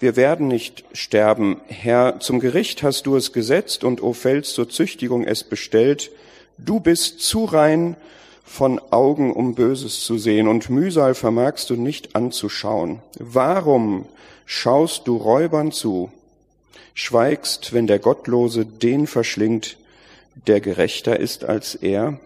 [0.00, 1.60] Wir werden nicht sterben.
[1.66, 6.12] Herr, zum Gericht hast du es gesetzt und, o Fels, zur Züchtigung es bestellt.
[6.56, 7.96] Du bist zu rein
[8.44, 13.00] von Augen, um Böses zu sehen, und Mühsal vermagst du nicht anzuschauen.
[13.18, 14.06] Warum
[14.46, 16.12] schaust du Räubern zu,
[16.94, 19.78] schweigst, wenn der Gottlose den verschlingt,
[20.46, 22.20] der gerechter ist als er?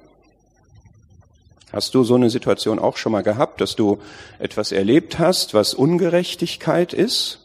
[1.73, 3.99] Hast du so eine Situation auch schon mal gehabt, dass du
[4.39, 7.42] etwas erlebt hast, was Ungerechtigkeit ist,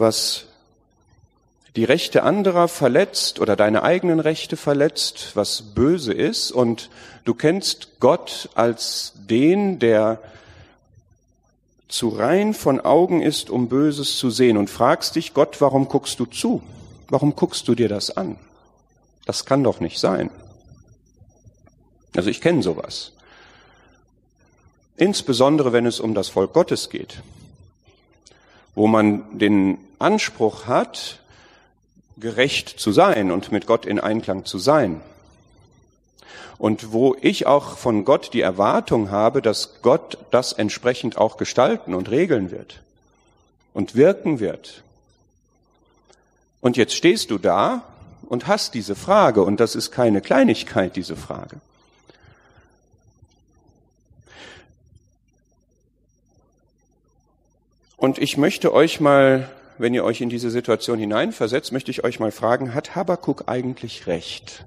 [0.00, 0.46] was
[1.76, 6.90] die Rechte anderer verletzt oder deine eigenen Rechte verletzt, was böse ist und
[7.24, 10.20] du kennst Gott als den, der
[11.86, 16.18] zu rein von Augen ist, um Böses zu sehen und fragst dich, Gott, warum guckst
[16.20, 16.62] du zu?
[17.08, 18.36] Warum guckst du dir das an?
[19.26, 20.30] Das kann doch nicht sein.
[22.16, 23.12] Also ich kenne sowas.
[24.96, 27.22] Insbesondere wenn es um das Volk Gottes geht,
[28.74, 31.20] wo man den Anspruch hat,
[32.16, 35.00] gerecht zu sein und mit Gott in Einklang zu sein.
[36.58, 41.94] Und wo ich auch von Gott die Erwartung habe, dass Gott das entsprechend auch gestalten
[41.94, 42.80] und regeln wird
[43.72, 44.82] und wirken wird.
[46.60, 47.82] Und jetzt stehst du da
[48.28, 51.56] und hast diese Frage, und das ist keine Kleinigkeit, diese Frage.
[57.96, 59.48] Und ich möchte euch mal,
[59.80, 64.06] wenn ihr euch in diese Situation hineinversetzt, möchte ich euch mal fragen, hat Habakuk eigentlich
[64.06, 64.64] recht?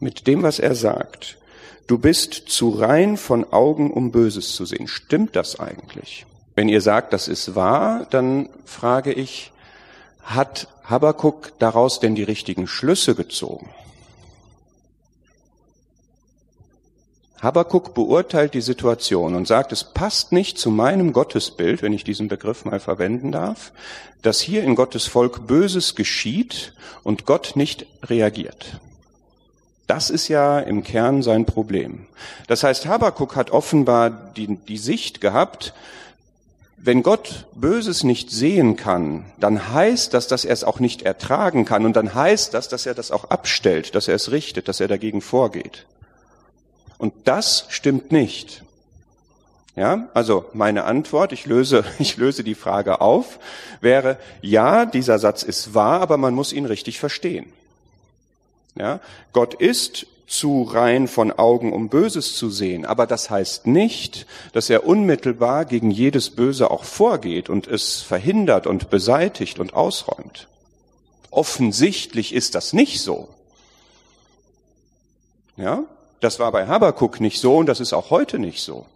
[0.00, 1.38] Mit dem, was er sagt.
[1.86, 4.88] Du bist zu rein von Augen, um Böses zu sehen.
[4.88, 6.26] Stimmt das eigentlich?
[6.56, 9.52] Wenn ihr sagt, das ist wahr, dann frage ich,
[10.22, 13.70] hat Habakuk daraus denn die richtigen Schlüsse gezogen?
[17.46, 22.26] Habakuk beurteilt die Situation und sagt, es passt nicht zu meinem Gottesbild, wenn ich diesen
[22.26, 23.70] Begriff mal verwenden darf,
[24.20, 28.80] dass hier in Gottes Volk Böses geschieht und Gott nicht reagiert.
[29.86, 32.06] Das ist ja im Kern sein Problem.
[32.48, 35.72] Das heißt, Habakuk hat offenbar die, die Sicht gehabt,
[36.76, 41.64] wenn Gott Böses nicht sehen kann, dann heißt das, dass er es auch nicht ertragen
[41.64, 44.80] kann und dann heißt das, dass er das auch abstellt, dass er es richtet, dass
[44.80, 45.86] er dagegen vorgeht.
[46.98, 48.62] Und das stimmt nicht.
[49.76, 53.38] Ja, also meine Antwort, ich löse, ich löse die Frage auf,
[53.80, 57.52] wäre, ja, dieser Satz ist wahr, aber man muss ihn richtig verstehen.
[58.74, 59.00] Ja,
[59.32, 64.68] Gott ist zu rein von Augen, um Böses zu sehen, aber das heißt nicht, dass
[64.70, 70.48] er unmittelbar gegen jedes Böse auch vorgeht und es verhindert und beseitigt und ausräumt.
[71.30, 73.28] Offensichtlich ist das nicht so.
[75.56, 75.84] Ja,
[76.20, 78.86] das war bei Habakuk nicht so und das ist auch heute nicht so.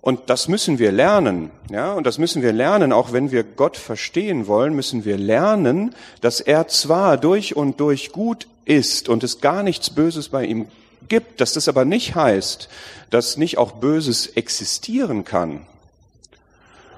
[0.00, 3.76] Und das müssen wir lernen, ja, und das müssen wir lernen, auch wenn wir Gott
[3.76, 9.40] verstehen wollen, müssen wir lernen, dass er zwar durch und durch gut ist und es
[9.40, 10.68] gar nichts Böses bei ihm
[11.08, 12.68] gibt, dass das aber nicht heißt,
[13.10, 15.66] dass nicht auch Böses existieren kann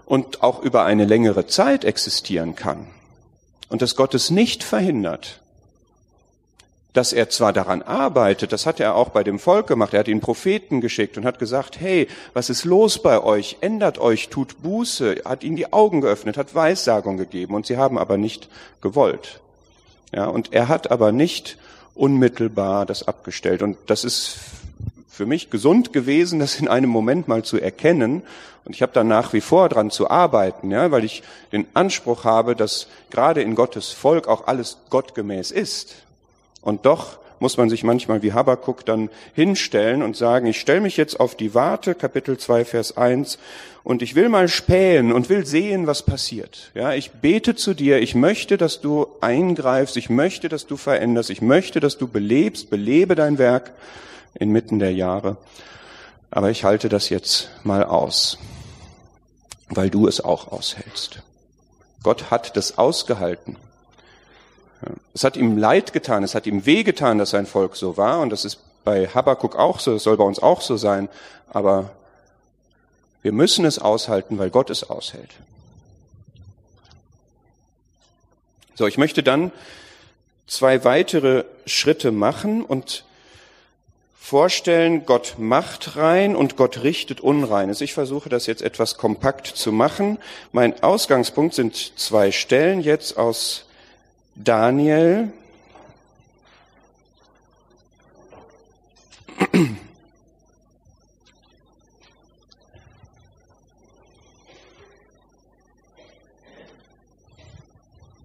[0.04, 2.88] und auch über eine längere Zeit existieren kann
[3.68, 5.40] und dass Gott es nicht verhindert,
[6.98, 10.08] dass er zwar daran arbeitet, das hat er auch bei dem Volk gemacht, er hat
[10.08, 13.58] ihnen Propheten geschickt und hat gesagt, hey, was ist los bei euch?
[13.60, 17.98] Ändert euch, tut Buße, hat ihnen die Augen geöffnet, hat Weissagung gegeben und sie haben
[17.98, 18.48] aber nicht
[18.80, 19.38] gewollt.
[20.12, 21.56] Ja, und er hat aber nicht
[21.94, 24.38] unmittelbar das abgestellt und das ist
[25.08, 28.24] für mich gesund gewesen, das in einem Moment mal zu erkennen.
[28.64, 32.24] Und ich habe da nach wie vor dran zu arbeiten, ja, weil ich den Anspruch
[32.24, 35.94] habe, dass gerade in Gottes Volk auch alles gottgemäß ist.
[36.60, 40.96] Und doch muss man sich manchmal wie Habakuk dann hinstellen und sagen, ich stelle mich
[40.96, 43.38] jetzt auf die Warte, Kapitel 2, Vers 1,
[43.84, 46.70] und ich will mal spähen und will sehen, was passiert.
[46.74, 51.30] Ja, ich bete zu dir, ich möchte, dass du eingreifst, ich möchte, dass du veränderst,
[51.30, 53.72] ich möchte, dass du belebst, belebe dein Werk
[54.34, 55.36] inmitten der Jahre.
[56.30, 58.38] Aber ich halte das jetzt mal aus,
[59.70, 61.22] weil du es auch aushältst.
[62.02, 63.56] Gott hat das ausgehalten.
[65.14, 68.20] Es hat ihm leid getan, es hat ihm weh getan, dass sein Volk so war.
[68.20, 71.08] Und das ist bei Habakkuk auch so, es soll bei uns auch so sein.
[71.50, 71.90] Aber
[73.22, 75.30] wir müssen es aushalten, weil Gott es aushält.
[78.74, 79.50] So, ich möchte dann
[80.46, 83.04] zwei weitere Schritte machen und
[84.14, 87.80] vorstellen, Gott macht rein und Gott richtet Unreines.
[87.80, 90.18] Ich versuche das jetzt etwas kompakt zu machen.
[90.52, 93.64] Mein Ausgangspunkt sind zwei Stellen jetzt aus
[94.40, 95.32] Daniel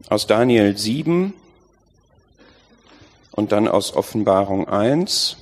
[0.08, 1.34] Aus Daniel 7
[3.32, 5.38] und dann aus Offenbarung 1.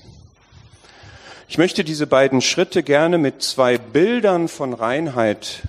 [1.49, 5.63] Ich möchte diese beiden Schritte gerne mit zwei Bildern von Reinheit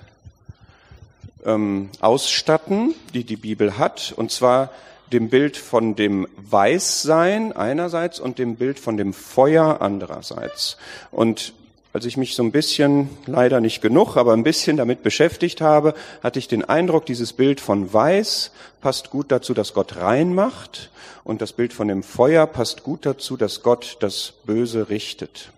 [1.45, 4.71] ähm, ausstatten, die die Bibel hat, und zwar
[5.13, 10.77] dem Bild von dem Weißsein einerseits und dem Bild von dem Feuer andererseits.
[11.11, 11.53] Und
[11.93, 15.93] als ich mich so ein bisschen, leider nicht genug, aber ein bisschen damit beschäftigt habe,
[16.23, 18.51] hatte ich den Eindruck, dieses Bild von Weiß
[18.81, 20.89] passt gut dazu, dass Gott rein macht
[21.23, 25.51] und das Bild von dem Feuer passt gut dazu, dass Gott das Böse richtet.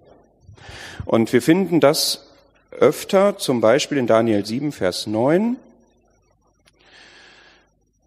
[1.06, 2.28] Und wir finden das
[2.72, 5.56] öfter, zum Beispiel in Daniel 7, Vers 9.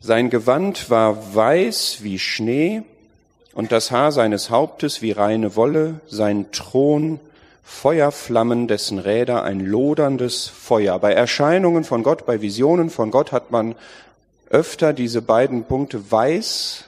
[0.01, 2.83] Sein Gewand war weiß wie Schnee
[3.53, 7.19] und das Haar seines Hauptes wie reine Wolle, sein Thron
[7.65, 10.99] Feuerflammen, dessen Räder ein loderndes Feuer.
[11.01, 13.75] Bei Erscheinungen von Gott, bei Visionen von Gott hat man
[14.49, 16.85] öfter diese beiden Punkte weiß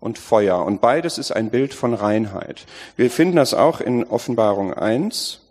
[0.00, 0.64] und Feuer.
[0.64, 2.64] Und beides ist ein Bild von Reinheit.
[2.96, 5.41] Wir finden das auch in Offenbarung 1.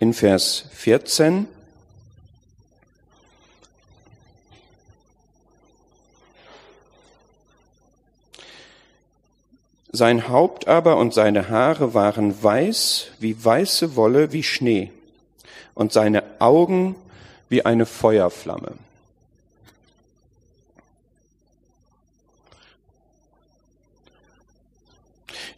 [0.00, 1.46] in Vers 14.
[9.92, 14.90] Sein Haupt aber und seine Haare waren weiß wie weiße Wolle wie Schnee
[15.74, 16.96] und seine Augen
[17.50, 18.72] wie eine Feuerflamme.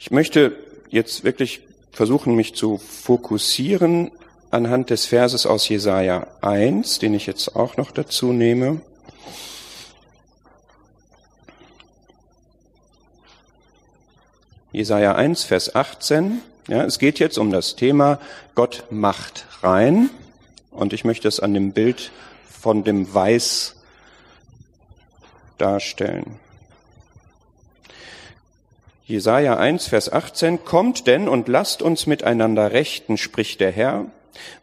[0.00, 0.56] Ich möchte
[0.88, 1.60] jetzt wirklich
[1.92, 4.10] versuchen, mich zu fokussieren
[4.52, 8.80] anhand des Verses aus Jesaja 1, den ich jetzt auch noch dazu nehme.
[14.72, 16.40] Jesaja 1, Vers 18.
[16.68, 18.18] Ja, es geht jetzt um das Thema
[18.54, 20.10] Gott macht rein.
[20.70, 22.10] Und ich möchte es an dem Bild
[22.48, 23.76] von dem Weiß
[25.58, 26.38] darstellen.
[29.04, 30.64] Jesaja 1, Vers 18.
[30.64, 34.06] Kommt denn und lasst uns miteinander rechten, spricht der Herr.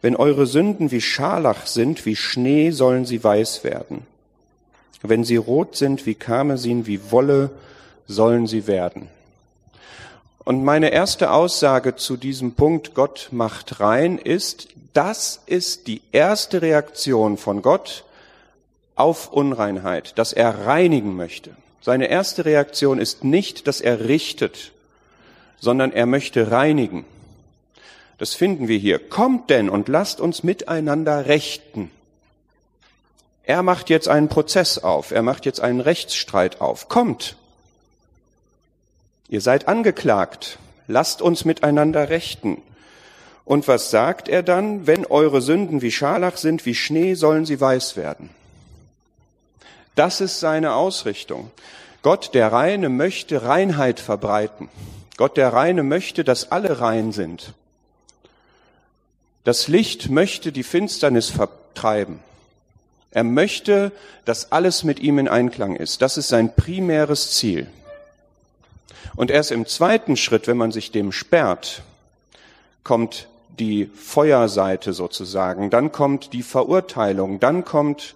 [0.02, 4.06] Wenn eure Sünden wie Scharlach sind, wie Schnee, sollen sie weiß werden.
[5.02, 7.50] Wenn sie rot sind wie Karmesin, wie Wolle,
[8.06, 9.08] sollen sie werden.
[10.44, 16.62] Und meine erste Aussage zu diesem Punkt, Gott macht rein, ist, das ist die erste
[16.62, 18.04] Reaktion von Gott
[18.96, 21.50] auf Unreinheit, dass er reinigen möchte.
[21.80, 24.72] Seine erste Reaktion ist nicht, dass er richtet,
[25.58, 27.04] sondern er möchte reinigen.
[28.20, 28.98] Das finden wir hier.
[28.98, 31.90] Kommt denn und lasst uns miteinander rechten.
[33.44, 35.10] Er macht jetzt einen Prozess auf.
[35.10, 36.90] Er macht jetzt einen Rechtsstreit auf.
[36.90, 37.36] Kommt.
[39.30, 40.58] Ihr seid angeklagt.
[40.86, 42.60] Lasst uns miteinander rechten.
[43.46, 44.86] Und was sagt er dann?
[44.86, 48.28] Wenn eure Sünden wie Scharlach sind, wie Schnee, sollen sie weiß werden.
[49.94, 51.50] Das ist seine Ausrichtung.
[52.02, 54.68] Gott, der Reine, möchte Reinheit verbreiten.
[55.16, 57.54] Gott, der Reine, möchte, dass alle rein sind.
[59.44, 62.20] Das Licht möchte die Finsternis vertreiben.
[63.10, 63.92] Er möchte,
[64.24, 66.02] dass alles mit ihm in Einklang ist.
[66.02, 67.66] Das ist sein primäres Ziel.
[69.16, 71.82] Und erst im zweiten Schritt, wenn man sich dem sperrt,
[72.84, 73.28] kommt
[73.58, 78.14] die Feuerseite sozusagen, dann kommt die Verurteilung, dann kommt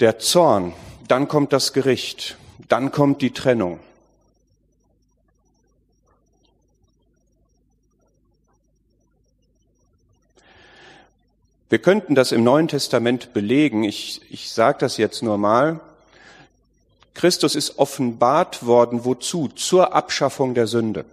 [0.00, 0.72] der Zorn,
[1.08, 2.36] dann kommt das Gericht,
[2.68, 3.80] dann kommt die Trennung.
[11.68, 13.82] Wir könnten das im Neuen Testament belegen.
[13.82, 15.80] Ich, ich sage das jetzt nur mal.
[17.14, 19.48] Christus ist offenbart worden, wozu?
[19.48, 21.04] Zur Abschaffung der Sünde.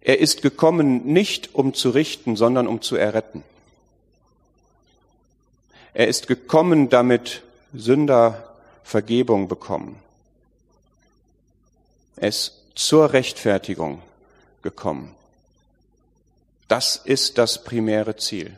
[0.00, 3.42] Er ist gekommen nicht um zu richten, sondern um zu erretten.
[5.92, 7.42] Er ist gekommen, damit
[7.74, 8.54] Sünder
[8.84, 9.98] Vergebung bekommen.
[12.14, 14.00] Er ist zur Rechtfertigung
[14.62, 15.15] gekommen.
[16.68, 18.56] Das ist das primäre Ziel.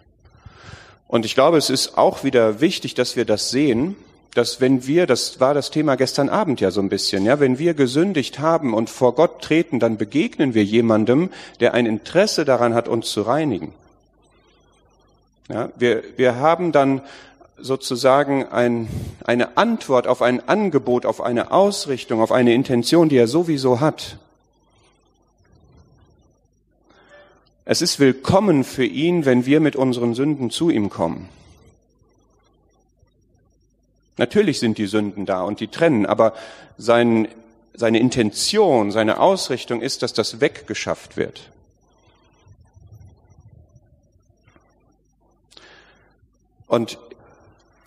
[1.06, 3.96] Und ich glaube, es ist auch wieder wichtig, dass wir das sehen,
[4.34, 7.58] dass wenn wir, das war das Thema gestern Abend ja so ein bisschen, ja, wenn
[7.58, 11.30] wir gesündigt haben und vor Gott treten, dann begegnen wir jemandem,
[11.60, 13.72] der ein Interesse daran hat, uns zu reinigen.
[15.48, 17.00] Ja, wir, wir haben dann
[17.56, 18.88] sozusagen ein,
[19.24, 24.18] eine Antwort auf ein Angebot, auf eine Ausrichtung, auf eine Intention, die er sowieso hat.
[27.70, 31.28] Es ist willkommen für ihn, wenn wir mit unseren Sünden zu ihm kommen.
[34.16, 36.32] Natürlich sind die Sünden da und die trennen, aber
[36.78, 37.28] sein,
[37.74, 41.50] seine Intention, seine Ausrichtung ist, dass das weggeschafft wird.
[46.68, 46.96] Und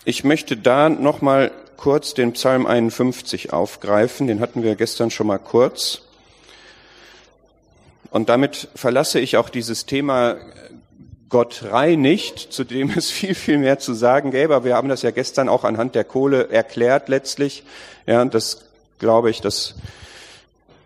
[0.04, 5.38] ich möchte da nochmal kurz den Psalm 51 aufgreifen, den hatten wir gestern schon mal
[5.38, 6.02] kurz.
[8.12, 10.36] Und damit verlasse ich auch dieses Thema
[11.30, 14.54] Gott reinigt, zu dem es viel, viel mehr zu sagen gäbe.
[14.54, 17.64] Aber wir haben das ja gestern auch anhand der Kohle erklärt letztlich.
[18.06, 18.66] Ja, das
[18.98, 19.76] glaube ich, das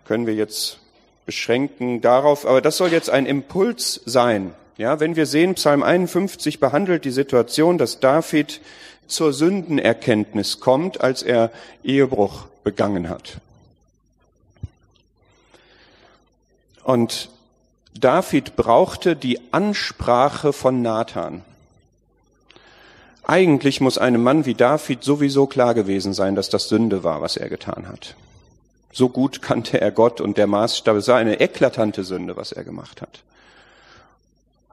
[0.07, 0.79] können wir jetzt
[1.25, 2.45] beschränken darauf.
[2.45, 4.53] Aber das soll jetzt ein Impuls sein.
[4.77, 8.61] Ja, wenn wir sehen, Psalm 51 behandelt die Situation, dass David
[9.05, 11.51] zur Sündenerkenntnis kommt, als er
[11.83, 13.41] Ehebruch begangen hat.
[16.87, 17.27] Und
[17.99, 21.43] David brauchte die Ansprache von Nathan.
[23.23, 27.35] Eigentlich muss einem Mann wie David sowieso klar gewesen sein, dass das Sünde war, was
[27.35, 28.15] er getan hat.
[28.93, 32.63] So gut kannte er Gott und der Maßstab, es war eine eklatante Sünde, was er
[32.63, 33.21] gemacht hat.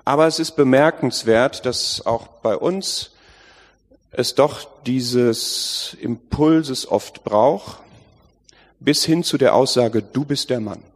[0.05, 3.11] Aber es ist bemerkenswert, dass auch bei uns
[4.13, 7.81] es doch dieses Impulses oft braucht,
[8.79, 10.94] bis hin zu der Aussage, du bist der Mann.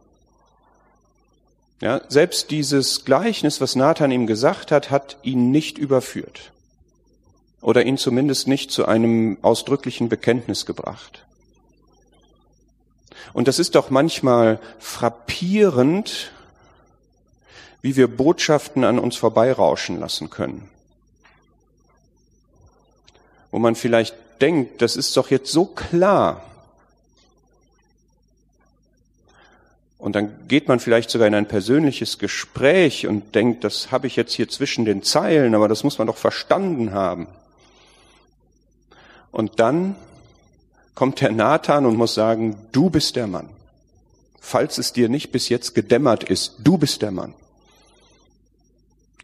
[1.81, 6.51] Ja, selbst dieses Gleichnis, was Nathan ihm gesagt hat, hat ihn nicht überführt
[7.61, 11.25] oder ihn zumindest nicht zu einem ausdrücklichen Bekenntnis gebracht.
[13.31, 16.31] Und das ist doch manchmal frappierend,
[17.81, 20.69] wie wir Botschaften an uns vorbeirauschen lassen können
[23.51, 26.43] wo man vielleicht denkt, das ist doch jetzt so klar.
[29.99, 34.15] Und dann geht man vielleicht sogar in ein persönliches Gespräch und denkt, das habe ich
[34.15, 37.27] jetzt hier zwischen den Zeilen, aber das muss man doch verstanden haben.
[39.31, 39.95] Und dann
[40.95, 43.49] kommt der Nathan und muss sagen, du bist der Mann.
[44.39, 47.33] Falls es dir nicht bis jetzt gedämmert ist, du bist der Mann.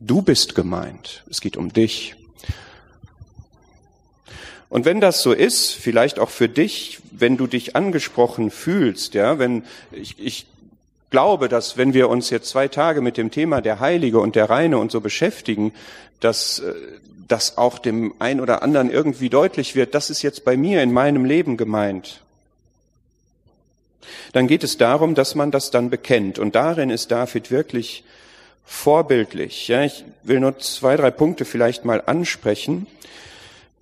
[0.02, 1.24] Du bist gemeint.
[1.30, 2.16] Es geht um dich.
[4.68, 9.40] Und wenn das so ist, vielleicht auch für dich, wenn du dich angesprochen fühlst, ja,
[9.40, 9.64] wenn
[9.94, 10.48] ich, ich
[11.16, 14.50] glaube, dass wenn wir uns jetzt zwei Tage mit dem Thema der Heilige und der
[14.50, 15.72] Reine und so beschäftigen,
[16.20, 16.74] dass äh,
[17.30, 20.92] das auch dem ein oder anderen irgendwie deutlich wird, das ist jetzt bei mir in
[20.92, 22.20] meinem Leben gemeint.
[24.34, 26.38] Dann geht es darum, dass man das dann bekennt.
[26.38, 28.04] Und darin ist David wirklich
[28.66, 29.70] vorbildlich.
[29.70, 32.88] Ja, ich will nur zwei, drei Punkte vielleicht mal ansprechen.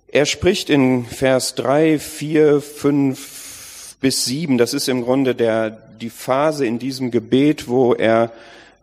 [0.06, 6.10] Er spricht in Vers 3, 4, 5 bis 7, das ist im Grunde der, die
[6.10, 8.32] Phase in diesem Gebet, wo er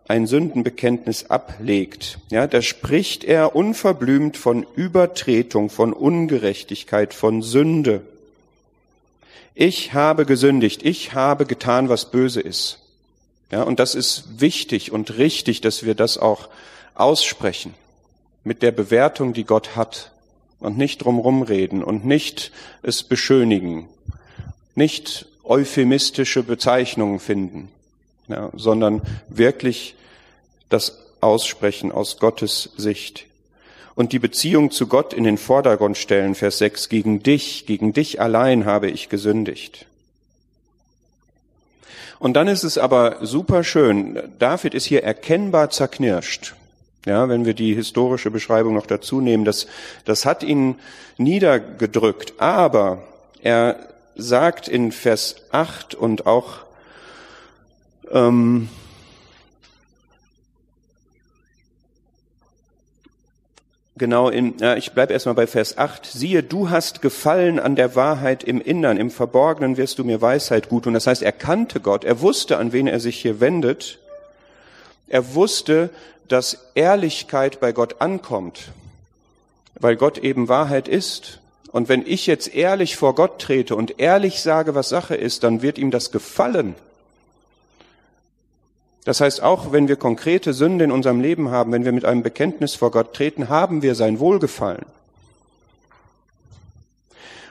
[0.08, 2.18] ein Sündenbekenntnis ablegt.
[2.30, 8.02] Ja, da spricht er unverblümt von Übertretung, von Ungerechtigkeit, von Sünde.
[9.54, 12.78] Ich habe gesündigt, ich habe getan, was böse ist.
[13.50, 16.48] Ja, und das ist wichtig und richtig, dass wir das auch
[16.94, 17.74] aussprechen
[18.44, 20.10] mit der Bewertung, die Gott hat
[20.58, 22.50] und nicht drumrum reden und nicht
[22.82, 23.88] es beschönigen,
[24.74, 27.68] nicht euphemistische Bezeichnungen finden,
[28.26, 29.96] ja, sondern wirklich
[30.70, 33.26] das Aussprechen aus Gottes Sicht.
[33.94, 38.18] Und die Beziehung zu Gott in den Vordergrund stellen, Vers 6, gegen dich, gegen dich
[38.18, 39.84] allein habe ich gesündigt.
[42.18, 46.54] Und dann ist es aber super schön, David ist hier erkennbar zerknirscht.
[47.04, 49.66] Ja, wenn wir die historische Beschreibung noch dazu nehmen, das,
[50.06, 50.76] das hat ihn
[51.18, 52.34] niedergedrückt.
[52.38, 53.02] Aber
[53.42, 56.60] er sagt in Vers 8 und auch
[58.10, 58.68] ähm,
[63.96, 66.06] genau in, ja, ich bleibe erstmal bei Vers 8.
[66.06, 70.68] Siehe, du hast gefallen an der Wahrheit im Innern, im Verborgenen wirst du mir Weisheit
[70.68, 70.86] gut.
[70.86, 73.98] Und das heißt, er kannte Gott, er wusste, an wen er sich hier wendet.
[75.08, 75.90] Er wusste,
[76.26, 78.72] dass Ehrlichkeit bei Gott ankommt,
[79.78, 81.41] weil Gott eben Wahrheit ist.
[81.72, 85.62] Und wenn ich jetzt ehrlich vor Gott trete und ehrlich sage, was Sache ist, dann
[85.62, 86.74] wird ihm das gefallen.
[89.04, 92.22] Das heißt, auch wenn wir konkrete Sünde in unserem Leben haben, wenn wir mit einem
[92.22, 94.84] Bekenntnis vor Gott treten, haben wir sein Wohlgefallen.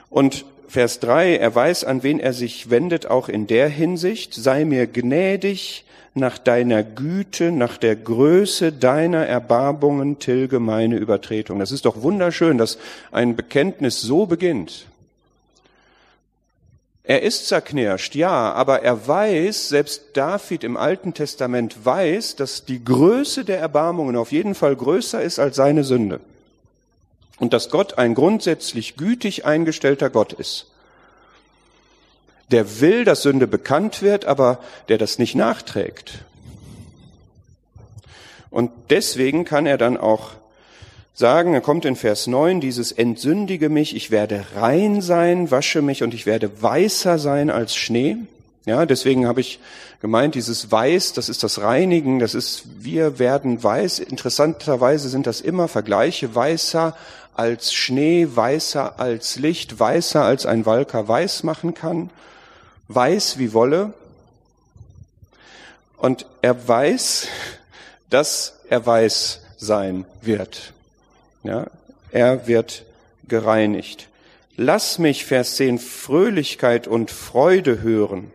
[0.09, 4.63] Und Vers 3, er weiß, an wen er sich wendet, auch in der Hinsicht, sei
[4.63, 5.84] mir gnädig,
[6.14, 11.59] nach deiner Güte, nach der Größe deiner Erbarmungen tilge meine Übertretung.
[11.59, 12.78] Das ist doch wunderschön, dass
[13.12, 14.88] ein Bekenntnis so beginnt.
[17.03, 22.84] Er ist zerknirscht, ja, aber er weiß, selbst David im Alten Testament weiß, dass die
[22.84, 26.20] Größe der Erbarmungen auf jeden Fall größer ist als seine Sünde.
[27.41, 30.70] und dass Gott ein grundsätzlich gütig eingestellter Gott ist.
[32.51, 36.19] Der will, dass Sünde bekannt wird, aber der das nicht nachträgt.
[38.49, 40.31] Und deswegen kann er dann auch
[41.13, 46.03] sagen, er kommt in Vers 9, dieses Entsündige mich, ich werde rein sein, wasche mich
[46.03, 48.17] und ich werde weißer sein als Schnee.
[48.65, 49.59] Ja, deswegen habe ich
[50.01, 53.99] gemeint, dieses Weiß, das ist das Reinigen, das ist, wir werden weiß.
[53.99, 56.95] Interessanterweise sind das immer Vergleiche, weißer
[57.33, 62.09] als Schnee, weißer als Licht, weißer als ein Walker weiß machen kann,
[62.93, 63.93] weiß wie Wolle.
[65.97, 67.27] Und er weiß,
[68.09, 70.73] dass er weiß sein wird.
[71.43, 71.67] Ja,
[72.11, 72.83] er wird
[73.27, 74.07] gereinigt.
[74.57, 78.31] Lass mich, Vers 10, Fröhlichkeit und Freude hören.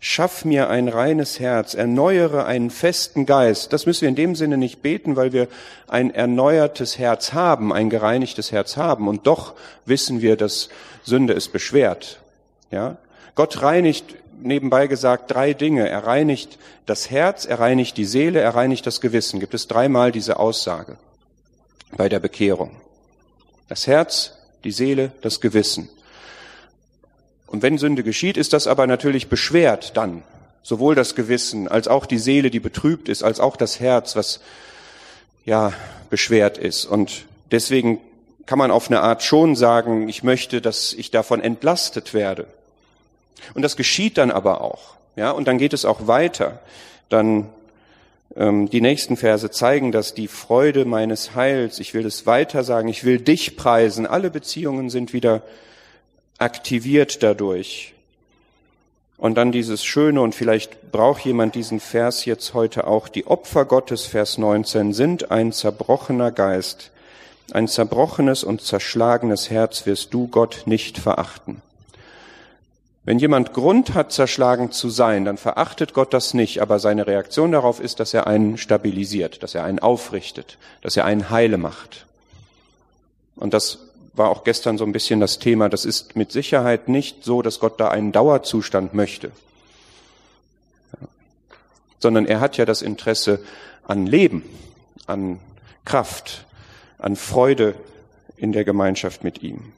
[0.00, 3.72] Schaff mir ein reines Herz, erneuere einen festen Geist.
[3.72, 5.46] Das müssen wir in dem Sinne nicht beten, weil wir
[5.86, 9.06] ein erneuertes Herz haben, ein gereinigtes Herz haben.
[9.06, 9.54] Und doch
[9.86, 10.70] wissen wir, dass
[11.04, 12.20] Sünde es beschwert.
[12.72, 12.96] Ja?
[13.34, 15.88] Gott reinigt, nebenbei gesagt, drei Dinge.
[15.88, 19.40] Er reinigt das Herz, er reinigt die Seele, er reinigt das Gewissen.
[19.40, 20.96] Gibt es dreimal diese Aussage
[21.96, 22.76] bei der Bekehrung.
[23.68, 25.88] Das Herz, die Seele, das Gewissen.
[27.46, 30.22] Und wenn Sünde geschieht, ist das aber natürlich beschwert dann.
[30.62, 34.40] Sowohl das Gewissen als auch die Seele, die betrübt ist, als auch das Herz, was
[35.44, 35.72] ja
[36.08, 36.84] beschwert ist.
[36.86, 38.00] Und deswegen
[38.46, 42.46] kann man auf eine Art schon sagen, ich möchte, dass ich davon entlastet werde.
[43.54, 44.94] Und das geschieht dann aber auch.
[45.16, 46.60] Ja, und dann geht es auch weiter.
[47.08, 47.48] Dann
[48.36, 52.88] ähm, die nächsten Verse zeigen, dass die Freude meines Heils, ich will es weiter sagen,
[52.88, 54.06] ich will dich preisen.
[54.06, 55.42] Alle Beziehungen sind wieder
[56.38, 57.94] aktiviert dadurch.
[59.18, 63.64] Und dann dieses Schöne, und vielleicht braucht jemand diesen Vers jetzt heute auch, die Opfer
[63.66, 66.90] Gottes, Vers 19, sind ein zerbrochener Geist,
[67.52, 71.62] ein zerbrochenes und zerschlagenes Herz wirst du Gott nicht verachten.
[73.04, 77.50] Wenn jemand Grund hat, zerschlagen zu sein, dann verachtet Gott das nicht, aber seine Reaktion
[77.50, 82.06] darauf ist, dass er einen stabilisiert, dass er einen aufrichtet, dass er einen heile macht.
[83.34, 83.78] Und das
[84.14, 85.68] war auch gestern so ein bisschen das Thema.
[85.68, 89.32] Das ist mit Sicherheit nicht so, dass Gott da einen Dauerzustand möchte,
[91.98, 93.40] sondern er hat ja das Interesse
[93.84, 94.44] an Leben,
[95.06, 95.40] an
[95.84, 96.44] Kraft,
[96.98, 97.74] an Freude
[98.36, 99.72] in der Gemeinschaft mit ihm.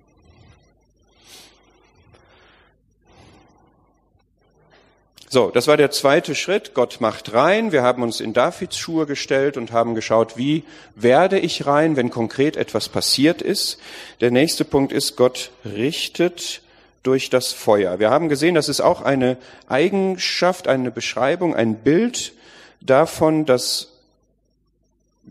[5.29, 6.75] So, das war der zweite Schritt.
[6.75, 7.73] Gott macht rein.
[7.73, 10.65] Wir haben uns in Davids Schuhe gestellt und haben geschaut, wie
[10.95, 13.79] werde ich rein, wenn konkret etwas passiert ist.
[14.21, 16.63] Der nächste Punkt ist, Gott richtet
[17.03, 17.99] durch das Feuer.
[17.99, 19.37] Wir haben gesehen, das ist auch eine
[19.69, 22.33] Eigenschaft, eine Beschreibung, ein Bild
[22.81, 23.89] davon, dass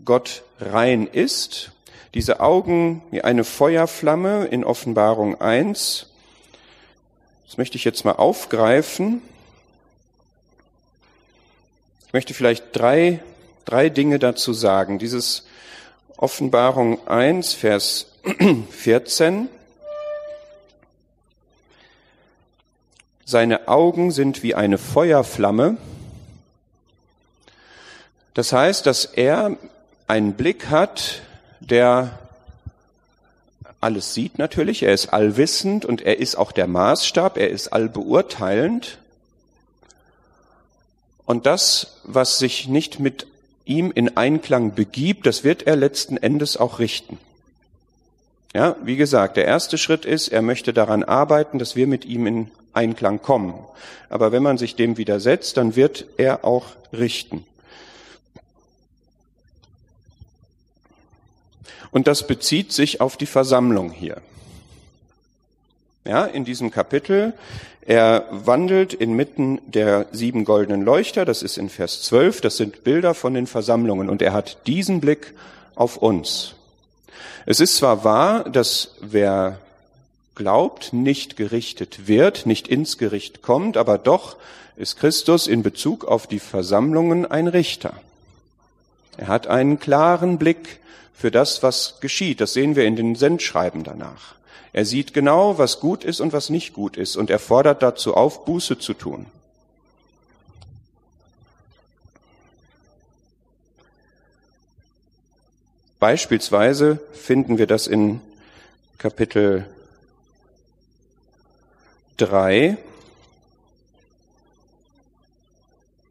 [0.04, 1.70] Gott rein ist.
[2.14, 6.06] Diese Augen wie eine Feuerflamme in Offenbarung 1.
[7.46, 9.22] Das möchte ich jetzt mal aufgreifen
[12.14, 13.18] möchte vielleicht drei,
[13.64, 15.00] drei Dinge dazu sagen.
[15.00, 15.46] Dieses
[16.16, 18.06] Offenbarung 1, Vers
[18.70, 19.48] 14.
[23.24, 25.76] Seine Augen sind wie eine Feuerflamme.
[28.34, 29.56] Das heißt, dass er
[30.06, 31.22] einen Blick hat,
[31.58, 32.16] der
[33.80, 34.84] alles sieht natürlich.
[34.84, 37.38] Er ist allwissend und er ist auch der Maßstab.
[37.38, 38.98] Er ist allbeurteilend.
[41.26, 43.26] Und das, was sich nicht mit
[43.64, 47.18] ihm in Einklang begibt, das wird er letzten Endes auch richten.
[48.54, 52.26] Ja, wie gesagt, der erste Schritt ist, er möchte daran arbeiten, dass wir mit ihm
[52.26, 53.54] in Einklang kommen.
[54.08, 57.44] Aber wenn man sich dem widersetzt, dann wird er auch richten.
[61.90, 64.20] Und das bezieht sich auf die Versammlung hier.
[66.06, 67.32] Ja, in diesem Kapitel
[67.86, 73.14] er wandelt inmitten der sieben goldenen Leuchter, das ist in Vers 12, das sind Bilder
[73.14, 75.34] von den Versammlungen und er hat diesen Blick
[75.74, 76.54] auf uns.
[77.46, 79.58] Es ist zwar wahr, dass wer
[80.34, 84.36] glaubt, nicht gerichtet wird, nicht ins Gericht kommt, aber doch
[84.76, 87.94] ist Christus in Bezug auf die Versammlungen ein Richter.
[89.16, 90.80] Er hat einen klaren Blick
[91.14, 92.40] für das, was geschieht.
[92.40, 94.34] Das sehen wir in den Sendschreiben danach.
[94.74, 98.14] Er sieht genau, was gut ist und was nicht gut ist, und er fordert dazu
[98.14, 99.26] auf, Buße zu tun.
[106.00, 108.20] Beispielsweise finden wir das in
[108.98, 109.64] Kapitel
[112.16, 112.76] 3.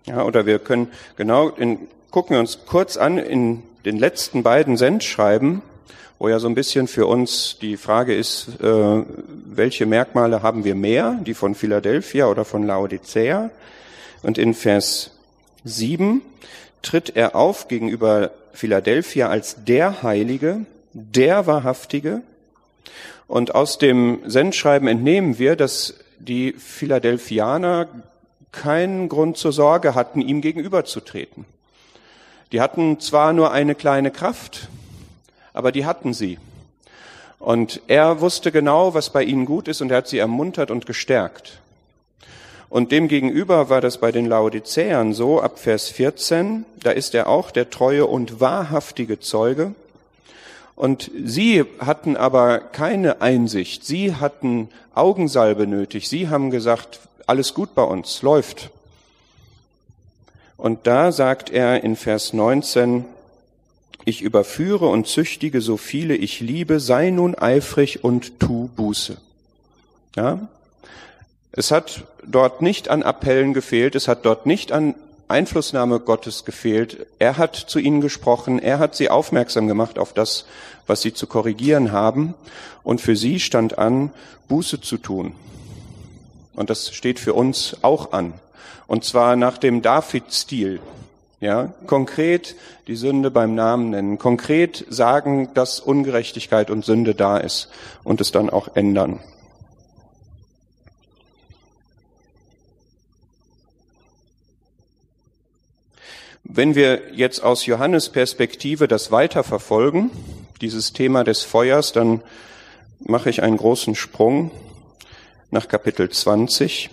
[0.05, 4.77] Ja, oder wir können genau in, gucken wir uns kurz an in den letzten beiden
[4.77, 5.61] Sendschreiben,
[6.23, 10.73] wo ja so ein bisschen für uns die Frage ist, äh, welche Merkmale haben wir
[10.73, 13.49] mehr, die von Philadelphia oder von Laodicea?
[14.21, 15.11] Und in Vers
[15.65, 16.21] 7
[16.81, 20.61] tritt er auf gegenüber Philadelphia als der Heilige,
[20.93, 22.21] der Wahrhaftige.
[23.27, 27.89] Und aus dem Sendschreiben entnehmen wir, dass die Philadelphianer
[28.53, 31.43] keinen Grund zur Sorge hatten, ihm gegenüberzutreten.
[32.53, 34.69] Die hatten zwar nur eine kleine Kraft,
[35.53, 36.39] aber die hatten sie.
[37.39, 40.85] Und er wusste genau, was bei ihnen gut ist, und er hat sie ermuntert und
[40.85, 41.59] gestärkt.
[42.69, 47.51] Und demgegenüber war das bei den Laodicäern so, ab Vers 14, da ist er auch
[47.51, 49.75] der treue und wahrhaftige Zeuge.
[50.75, 57.75] Und sie hatten aber keine Einsicht, sie hatten Augensalbe nötig, sie haben gesagt, alles gut
[57.75, 58.71] bei uns, läuft.
[60.57, 63.05] Und da sagt er in Vers 19,
[64.05, 69.17] ich überführe und züchtige so viele ich liebe, sei nun eifrig und tu Buße.
[70.15, 70.47] Ja?
[71.51, 74.95] Es hat dort nicht an Appellen gefehlt, es hat dort nicht an
[75.27, 77.07] Einflussnahme Gottes gefehlt.
[77.19, 80.45] Er hat zu ihnen gesprochen, er hat sie aufmerksam gemacht auf das,
[80.85, 82.33] was sie zu korrigieren haben.
[82.83, 84.11] Und für sie stand an,
[84.47, 85.33] Buße zu tun.
[86.55, 88.33] Und das steht für uns auch an.
[88.85, 90.79] Und zwar nach dem David-Stil.
[91.43, 92.55] Ja, konkret
[92.87, 97.69] die Sünde beim Namen nennen, konkret sagen, dass Ungerechtigkeit und Sünde da ist
[98.05, 99.19] und es dann auch ändern.
[106.45, 110.11] Wenn wir jetzt aus Johannes Perspektive das weiter verfolgen,
[110.61, 112.23] dieses Thema des Feuers, dann
[112.99, 114.49] mache ich einen großen Sprung
[115.51, 116.89] nach Kapitel 20.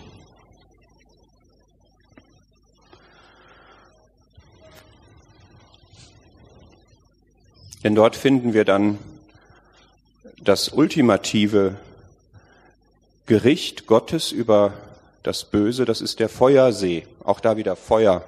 [7.83, 8.99] Denn dort finden wir dann
[10.43, 11.75] das ultimative
[13.25, 14.73] Gericht Gottes über
[15.23, 17.07] das Böse, das ist der Feuersee.
[17.23, 18.23] Auch da wieder Feuer.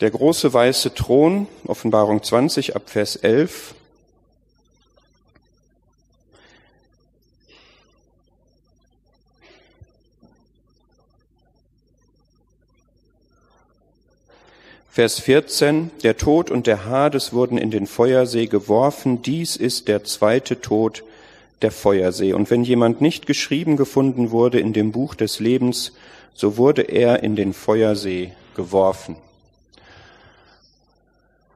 [0.00, 3.74] Der große weiße Thron, Offenbarung 20 ab Vers 11.
[14.96, 20.04] Vers 14, der Tod und der Hades wurden in den Feuersee geworfen, dies ist der
[20.04, 21.04] zweite Tod,
[21.60, 22.32] der Feuersee.
[22.32, 25.92] Und wenn jemand nicht geschrieben gefunden wurde in dem Buch des Lebens,
[26.32, 29.16] so wurde er in den Feuersee geworfen.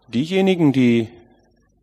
[0.09, 1.09] Diejenigen, die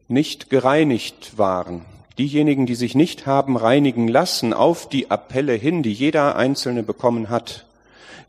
[0.08, 1.86] nicht gereinigt waren,
[2.20, 7.32] diejenigen, die sich nicht haben reinigen lassen auf die Appelle hin, die jeder Einzelne bekommen
[7.32, 7.66] hat,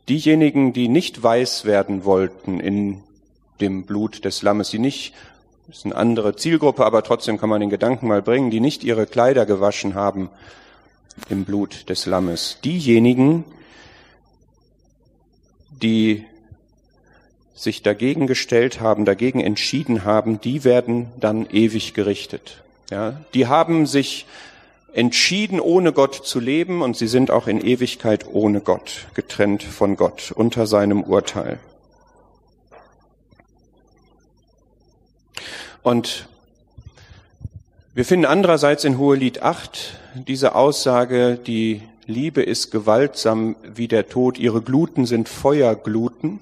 [0.09, 3.03] diejenigen, die nicht weiß werden wollten in
[3.61, 5.13] dem Blut des Lammes, die nicht,
[5.69, 9.05] ist eine andere Zielgruppe, aber trotzdem kann man den Gedanken mal bringen, die nicht ihre
[9.05, 10.29] Kleider gewaschen haben
[11.29, 12.57] im Blut des Lammes.
[12.63, 13.43] Diejenigen,
[15.69, 16.25] die
[17.53, 22.63] sich dagegen gestellt haben, dagegen entschieden haben, die werden dann ewig gerichtet.
[22.89, 24.25] Ja, die haben sich
[24.93, 29.97] entschieden, ohne Gott zu leben und sie sind auch in Ewigkeit ohne Gott, getrennt von
[29.97, 31.59] Gott, unter seinem Urteil.
[35.83, 36.27] Und
[37.93, 44.37] wir finden andererseits in Hohelied 8 diese Aussage, die Liebe ist gewaltsam wie der Tod,
[44.37, 46.39] ihre Gluten sind Feuergluten.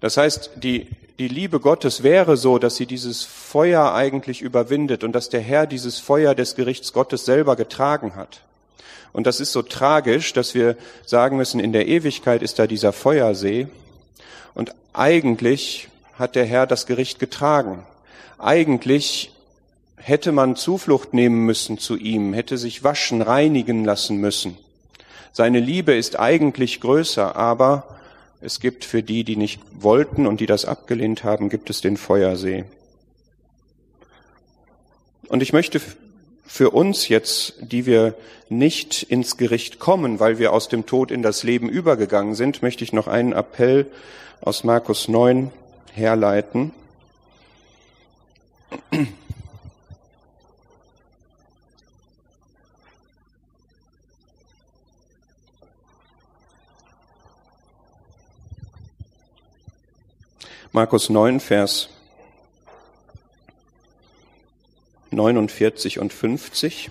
[0.00, 0.88] Das heißt, die,
[1.18, 5.66] die Liebe Gottes wäre so, dass sie dieses Feuer eigentlich überwindet und dass der Herr
[5.66, 8.42] dieses Feuer des Gerichts Gottes selber getragen hat.
[9.12, 10.76] Und das ist so tragisch, dass wir
[11.06, 13.68] sagen müssen, in der Ewigkeit ist da dieser Feuersee
[14.54, 15.88] und eigentlich
[16.18, 17.86] hat der Herr das Gericht getragen.
[18.44, 19.32] Eigentlich
[19.96, 24.58] hätte man Zuflucht nehmen müssen zu ihm, hätte sich waschen, reinigen lassen müssen.
[25.32, 27.98] Seine Liebe ist eigentlich größer, aber
[28.42, 31.96] es gibt für die, die nicht wollten und die das abgelehnt haben, gibt es den
[31.96, 32.66] Feuersee.
[35.28, 35.80] Und ich möchte
[36.46, 38.14] für uns jetzt, die wir
[38.50, 42.84] nicht ins Gericht kommen, weil wir aus dem Tod in das Leben übergegangen sind, möchte
[42.84, 43.86] ich noch einen Appell
[44.42, 45.50] aus Markus 9
[45.94, 46.72] herleiten.
[60.74, 61.88] Markus 9, Vers
[65.12, 66.90] 49 und 50.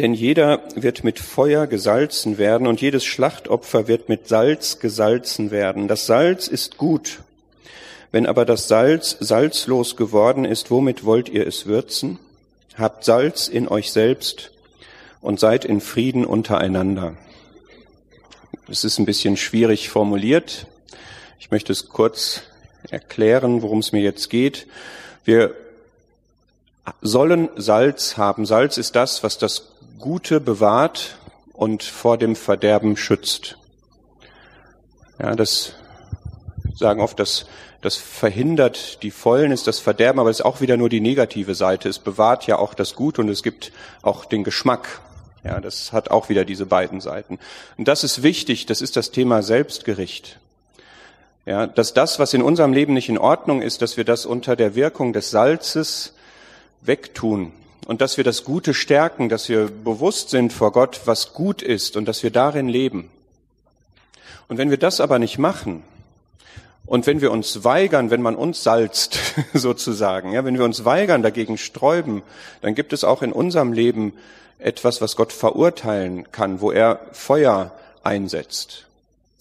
[0.00, 5.88] Denn jeder wird mit Feuer gesalzen werden und jedes Schlachtopfer wird mit Salz gesalzen werden.
[5.88, 7.20] Das Salz ist gut.
[8.10, 12.18] Wenn aber das Salz salzlos geworden ist, womit wollt ihr es würzen?
[12.78, 14.52] Habt Salz in euch selbst
[15.20, 17.18] und seid in Frieden untereinander.
[18.68, 20.66] Es ist ein bisschen schwierig formuliert.
[21.38, 22.40] Ich möchte es kurz
[22.88, 24.66] erklären, worum es mir jetzt geht.
[25.26, 25.54] Wir
[27.02, 28.46] sollen Salz haben.
[28.46, 29.66] Salz ist das, was das
[30.00, 31.18] Gute bewahrt
[31.52, 33.58] und vor dem Verderben schützt.
[35.18, 35.74] Ja, das
[36.74, 37.44] sagen oft, dass
[37.82, 41.88] das verhindert die Fäulnis, das Verderben, aber es ist auch wieder nur die negative Seite.
[41.88, 43.72] Es bewahrt ja auch das Gute und es gibt
[44.02, 45.00] auch den Geschmack.
[45.44, 47.38] Ja, das hat auch wieder diese beiden Seiten.
[47.76, 50.38] Und das ist wichtig, das ist das Thema Selbstgericht.
[51.44, 54.56] Ja, dass das, was in unserem Leben nicht in Ordnung ist, dass wir das unter
[54.56, 56.14] der Wirkung des Salzes
[56.82, 57.52] wegtun
[57.90, 61.96] und dass wir das Gute stärken, dass wir bewusst sind vor Gott, was gut ist
[61.96, 63.10] und dass wir darin leben.
[64.46, 65.82] Und wenn wir das aber nicht machen
[66.86, 69.18] und wenn wir uns weigern, wenn man uns salzt
[69.54, 72.22] sozusagen, ja, wenn wir uns weigern, dagegen sträuben,
[72.60, 74.12] dann gibt es auch in unserem Leben
[74.60, 77.72] etwas, was Gott verurteilen kann, wo er Feuer
[78.04, 78.86] einsetzt.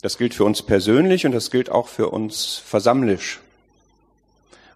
[0.01, 3.41] Das gilt für uns persönlich und das gilt auch für uns versammlisch.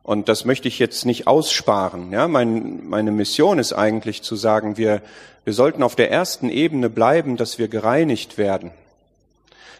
[0.04, 2.12] Und das möchte ich jetzt nicht aussparen.
[2.12, 5.02] Ja, mein, meine Mission ist eigentlich zu sagen, wir,
[5.46, 8.72] wir sollten auf der ersten Ebene bleiben, dass wir gereinigt werden.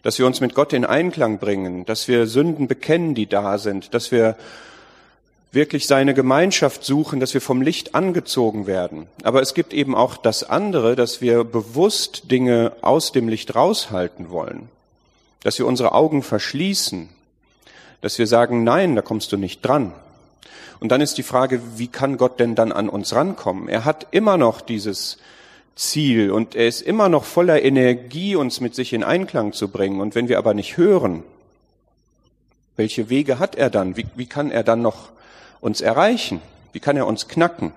[0.02, 3.94] Dass wir uns mit Gott in Einklang bringen, dass wir Sünden bekennen, die da sind,
[3.94, 4.38] dass wir
[5.52, 9.08] wirklich seine Gemeinschaft suchen, dass wir vom Licht angezogen werden.
[9.24, 14.30] Aber es gibt eben auch das andere, dass wir bewusst Dinge aus dem Licht raushalten
[14.30, 14.70] wollen.
[15.44, 17.10] Dass wir unsere Augen verschließen.
[18.02, 19.94] Dass wir sagen, nein, da kommst du nicht dran.
[20.84, 23.70] Und dann ist die Frage, wie kann Gott denn dann an uns rankommen?
[23.70, 25.18] Er hat immer noch dieses
[25.76, 30.02] Ziel und er ist immer noch voller Energie, uns mit sich in Einklang zu bringen.
[30.02, 31.24] Und wenn wir aber nicht hören,
[32.76, 33.96] welche Wege hat er dann?
[33.96, 35.12] Wie, wie kann er dann noch
[35.62, 36.42] uns erreichen?
[36.74, 37.72] Wie kann er uns knacken?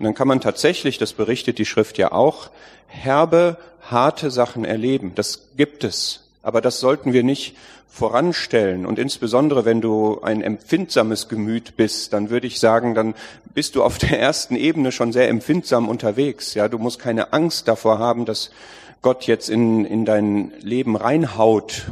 [0.00, 2.50] Und dann kann man tatsächlich, das berichtet die Schrift ja auch,
[2.88, 3.56] herbe,
[3.88, 5.14] harte Sachen erleben.
[5.14, 6.23] Das gibt es.
[6.44, 7.56] Aber das sollten wir nicht
[7.88, 8.84] voranstellen.
[8.84, 13.14] Und insbesondere, wenn du ein empfindsames Gemüt bist, dann würde ich sagen, dann
[13.54, 16.54] bist du auf der ersten Ebene schon sehr empfindsam unterwegs.
[16.54, 18.50] Ja, du musst keine Angst davor haben, dass
[19.00, 21.86] Gott jetzt in, in dein Leben reinhaut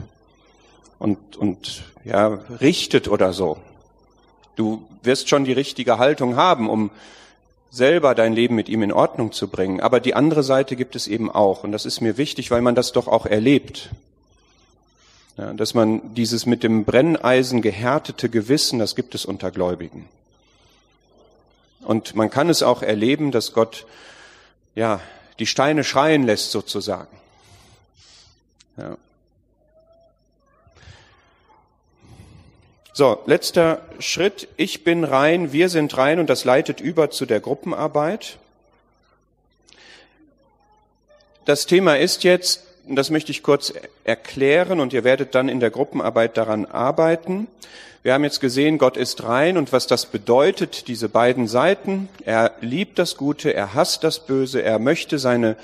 [0.98, 3.57] und, und, ja, richtet oder so.
[4.55, 6.90] Du wirst schon die richtige Haltung haben, um
[7.70, 9.80] selber dein Leben mit ihm in Ordnung zu bringen.
[9.80, 11.64] Aber die andere Seite gibt es eben auch.
[11.64, 13.90] Und das ist mir wichtig, weil man das doch auch erlebt.
[15.39, 20.09] Ja, dass man dieses mit dem Brenneisen gehärtete Gewissen, das gibt es unter Gläubigen.
[21.80, 23.87] Und man kann es auch erleben, dass Gott,
[24.74, 25.01] ja,
[25.39, 27.16] die Steine schreien lässt sozusagen.
[28.76, 28.97] Ja.
[32.95, 34.49] So, letzter Schritt.
[34.59, 38.37] Ich bin rein, wir sind rein und das leitet über zu der Gruppenarbeit.
[41.47, 43.72] Das Thema ist jetzt, das möchte ich kurz
[44.05, 47.47] erklären und ihr werdet dann in der Gruppenarbeit daran arbeiten.
[48.03, 52.09] Wir haben jetzt gesehen, Gott ist rein und was das bedeutet, diese beiden Seiten.
[52.24, 55.57] Er liebt das Gute, er hasst das Böse, er möchte seine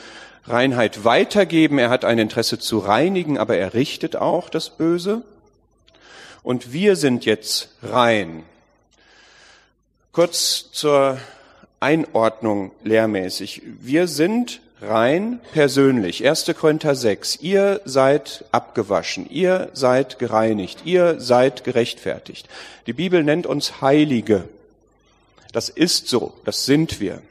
[0.44, 5.22] Reinheit weitergeben, er hat ein Interesse zu reinigen, aber er richtet auch das Böse.
[6.44, 8.44] Und wir sind jetzt rein.
[10.12, 11.18] Kurz zur
[11.80, 13.62] Einordnung lehrmäßig.
[13.80, 16.26] Wir sind rein persönlich.
[16.26, 16.46] 1.
[16.58, 17.36] Korinther 6.
[17.40, 22.48] Ihr seid abgewaschen, ihr seid gereinigt, ihr seid gerechtfertigt.
[22.86, 24.48] Die Bibel nennt uns Heilige.
[25.52, 27.22] Das ist so, das sind wir.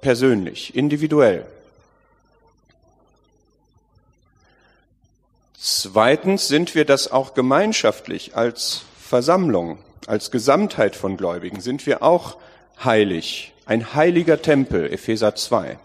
[0.00, 1.44] Persönlich, individuell.
[5.58, 12.38] Zweitens sind wir das auch gemeinschaftlich als Versammlung, als Gesamtheit von Gläubigen sind wir auch
[12.82, 13.52] heilig.
[13.66, 15.78] Ein heiliger Tempel, Epheser 2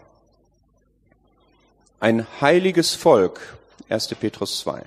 [2.06, 3.40] ein heiliges Volk,
[3.88, 4.14] 1.
[4.20, 4.80] Petrus 2.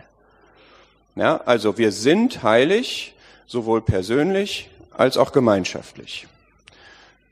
[1.17, 3.13] Ja, also wir sind heilig,
[3.45, 6.27] sowohl persönlich als auch gemeinschaftlich.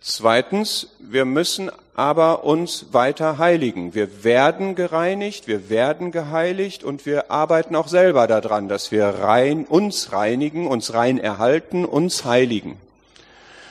[0.02, 3.94] Zweitens, wir müssen aber uns weiter heiligen.
[3.96, 9.64] Wir werden gereinigt, wir werden geheiligt und wir arbeiten auch selber daran, dass wir rein,
[9.64, 12.76] uns reinigen, uns rein erhalten, uns heiligen.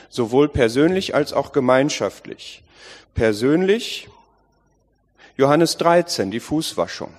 [0.09, 2.63] Sowohl persönlich als auch gemeinschaftlich.
[3.13, 4.09] Persönlich
[5.37, 7.11] Johannes 13, die Fußwaschung.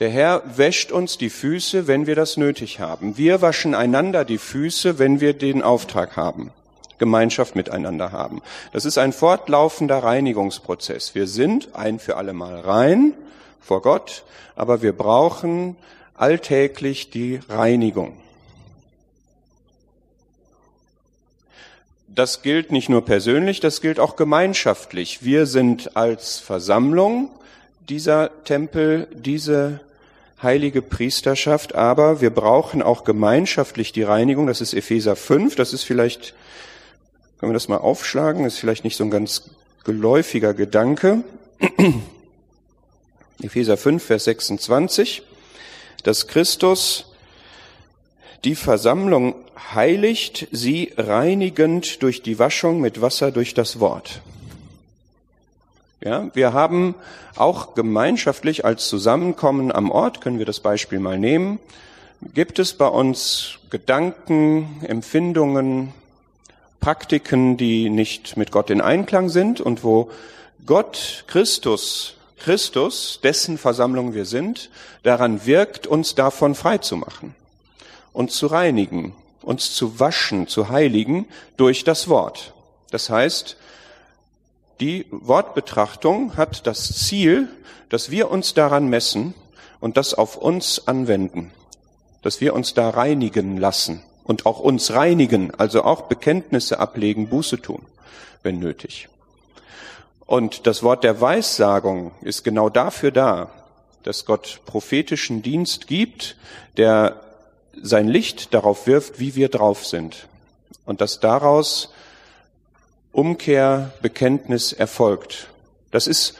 [0.00, 3.18] Der Herr wäscht uns die Füße, wenn wir das nötig haben.
[3.18, 6.52] Wir waschen einander die Füße, wenn wir den Auftrag haben,
[6.96, 8.40] Gemeinschaft miteinander haben.
[8.72, 11.14] Das ist ein fortlaufender Reinigungsprozess.
[11.14, 13.12] Wir sind ein für alle Mal rein
[13.60, 14.24] vor Gott,
[14.56, 15.76] aber wir brauchen
[16.14, 18.16] alltäglich die Reinigung.
[22.14, 25.24] Das gilt nicht nur persönlich, das gilt auch gemeinschaftlich.
[25.24, 27.30] Wir sind als Versammlung
[27.88, 29.80] dieser Tempel, diese
[30.42, 34.46] heilige Priesterschaft, aber wir brauchen auch gemeinschaftlich die Reinigung.
[34.46, 36.34] Das ist Epheser 5, das ist vielleicht,
[37.38, 39.50] können wir das mal aufschlagen, ist vielleicht nicht so ein ganz
[39.84, 41.24] geläufiger Gedanke.
[43.42, 45.22] Epheser 5, Vers 26,
[46.04, 47.13] dass Christus
[48.44, 49.34] die Versammlung
[49.74, 54.20] heiligt, sie reinigend durch die Waschung mit Wasser durch das Wort.
[56.02, 56.94] Ja, wir haben
[57.36, 61.58] auch gemeinschaftlich als Zusammenkommen am Ort, können wir das Beispiel mal nehmen,
[62.34, 65.94] gibt es bei uns Gedanken, Empfindungen,
[66.80, 70.10] Praktiken, die nicht mit Gott in Einklang sind und wo
[70.66, 74.68] Gott, Christus, Christus, dessen Versammlung wir sind,
[75.02, 77.34] daran wirkt, uns davon frei zu machen
[78.14, 81.26] uns zu reinigen, uns zu waschen, zu heiligen
[81.58, 82.54] durch das Wort.
[82.90, 83.58] Das heißt,
[84.80, 87.48] die Wortbetrachtung hat das Ziel,
[87.90, 89.34] dass wir uns daran messen
[89.80, 91.52] und das auf uns anwenden,
[92.22, 97.60] dass wir uns da reinigen lassen und auch uns reinigen, also auch Bekenntnisse ablegen, Buße
[97.60, 97.84] tun,
[98.42, 99.08] wenn nötig.
[100.26, 103.50] Und das Wort der Weissagung ist genau dafür da,
[104.04, 106.36] dass Gott prophetischen Dienst gibt,
[106.76, 107.20] der
[107.82, 110.28] sein Licht darauf wirft, wie wir drauf sind.
[110.84, 111.92] Und dass daraus
[113.12, 115.48] Umkehr, Bekenntnis erfolgt.
[115.90, 116.34] Das ist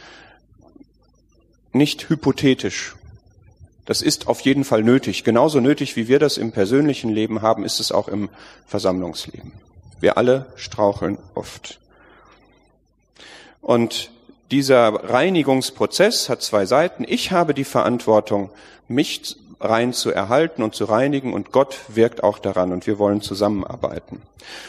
[1.72, 2.96] nicht hypothetisch.
[3.84, 5.24] Das ist auf jeden Fall nötig.
[5.24, 8.30] Genauso nötig, wie wir das im persönlichen Leben haben, ist es auch im
[8.66, 9.52] Versammlungsleben.
[10.00, 11.80] Wir alle straucheln oft.
[13.60, 14.10] Und
[14.50, 17.04] dieser Reinigungsprozess hat zwei Seiten.
[17.06, 18.50] Ich habe die Verantwortung,
[18.88, 23.22] mich rein zu erhalten und zu reinigen und Gott wirkt auch daran und wir wollen
[23.22, 24.22] zusammenarbeiten.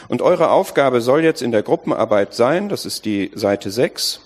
[0.08, 4.20] Und eure Aufgabe soll jetzt in der Gruppenarbeit sein, das ist die Seite 6,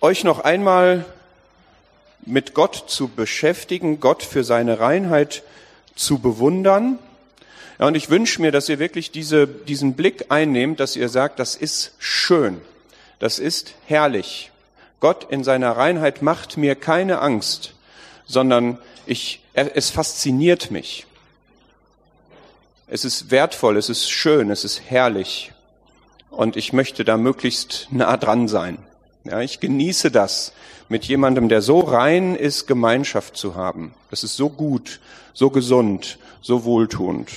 [0.00, 1.04] euch noch einmal
[2.24, 5.42] mit Gott zu beschäftigen, Gott für seine Reinheit
[5.94, 6.98] zu bewundern.
[7.78, 11.38] Ja, und ich wünsche mir, dass ihr wirklich diese, diesen Blick einnehmt, dass ihr sagt,
[11.38, 12.60] das ist schön,
[13.18, 14.50] das ist herrlich.
[15.00, 17.74] Gott in seiner Reinheit macht mir keine Angst
[18.26, 21.06] sondern ich, es fasziniert mich.
[22.86, 25.52] Es ist wertvoll, es ist schön, es ist herrlich.
[26.30, 28.78] Und ich möchte da möglichst nah dran sein.
[29.24, 30.52] Ja, ich genieße das,
[30.88, 33.94] mit jemandem, der so rein ist, Gemeinschaft zu haben.
[34.10, 35.00] Das ist so gut,
[35.32, 37.30] so gesund, so wohltuend.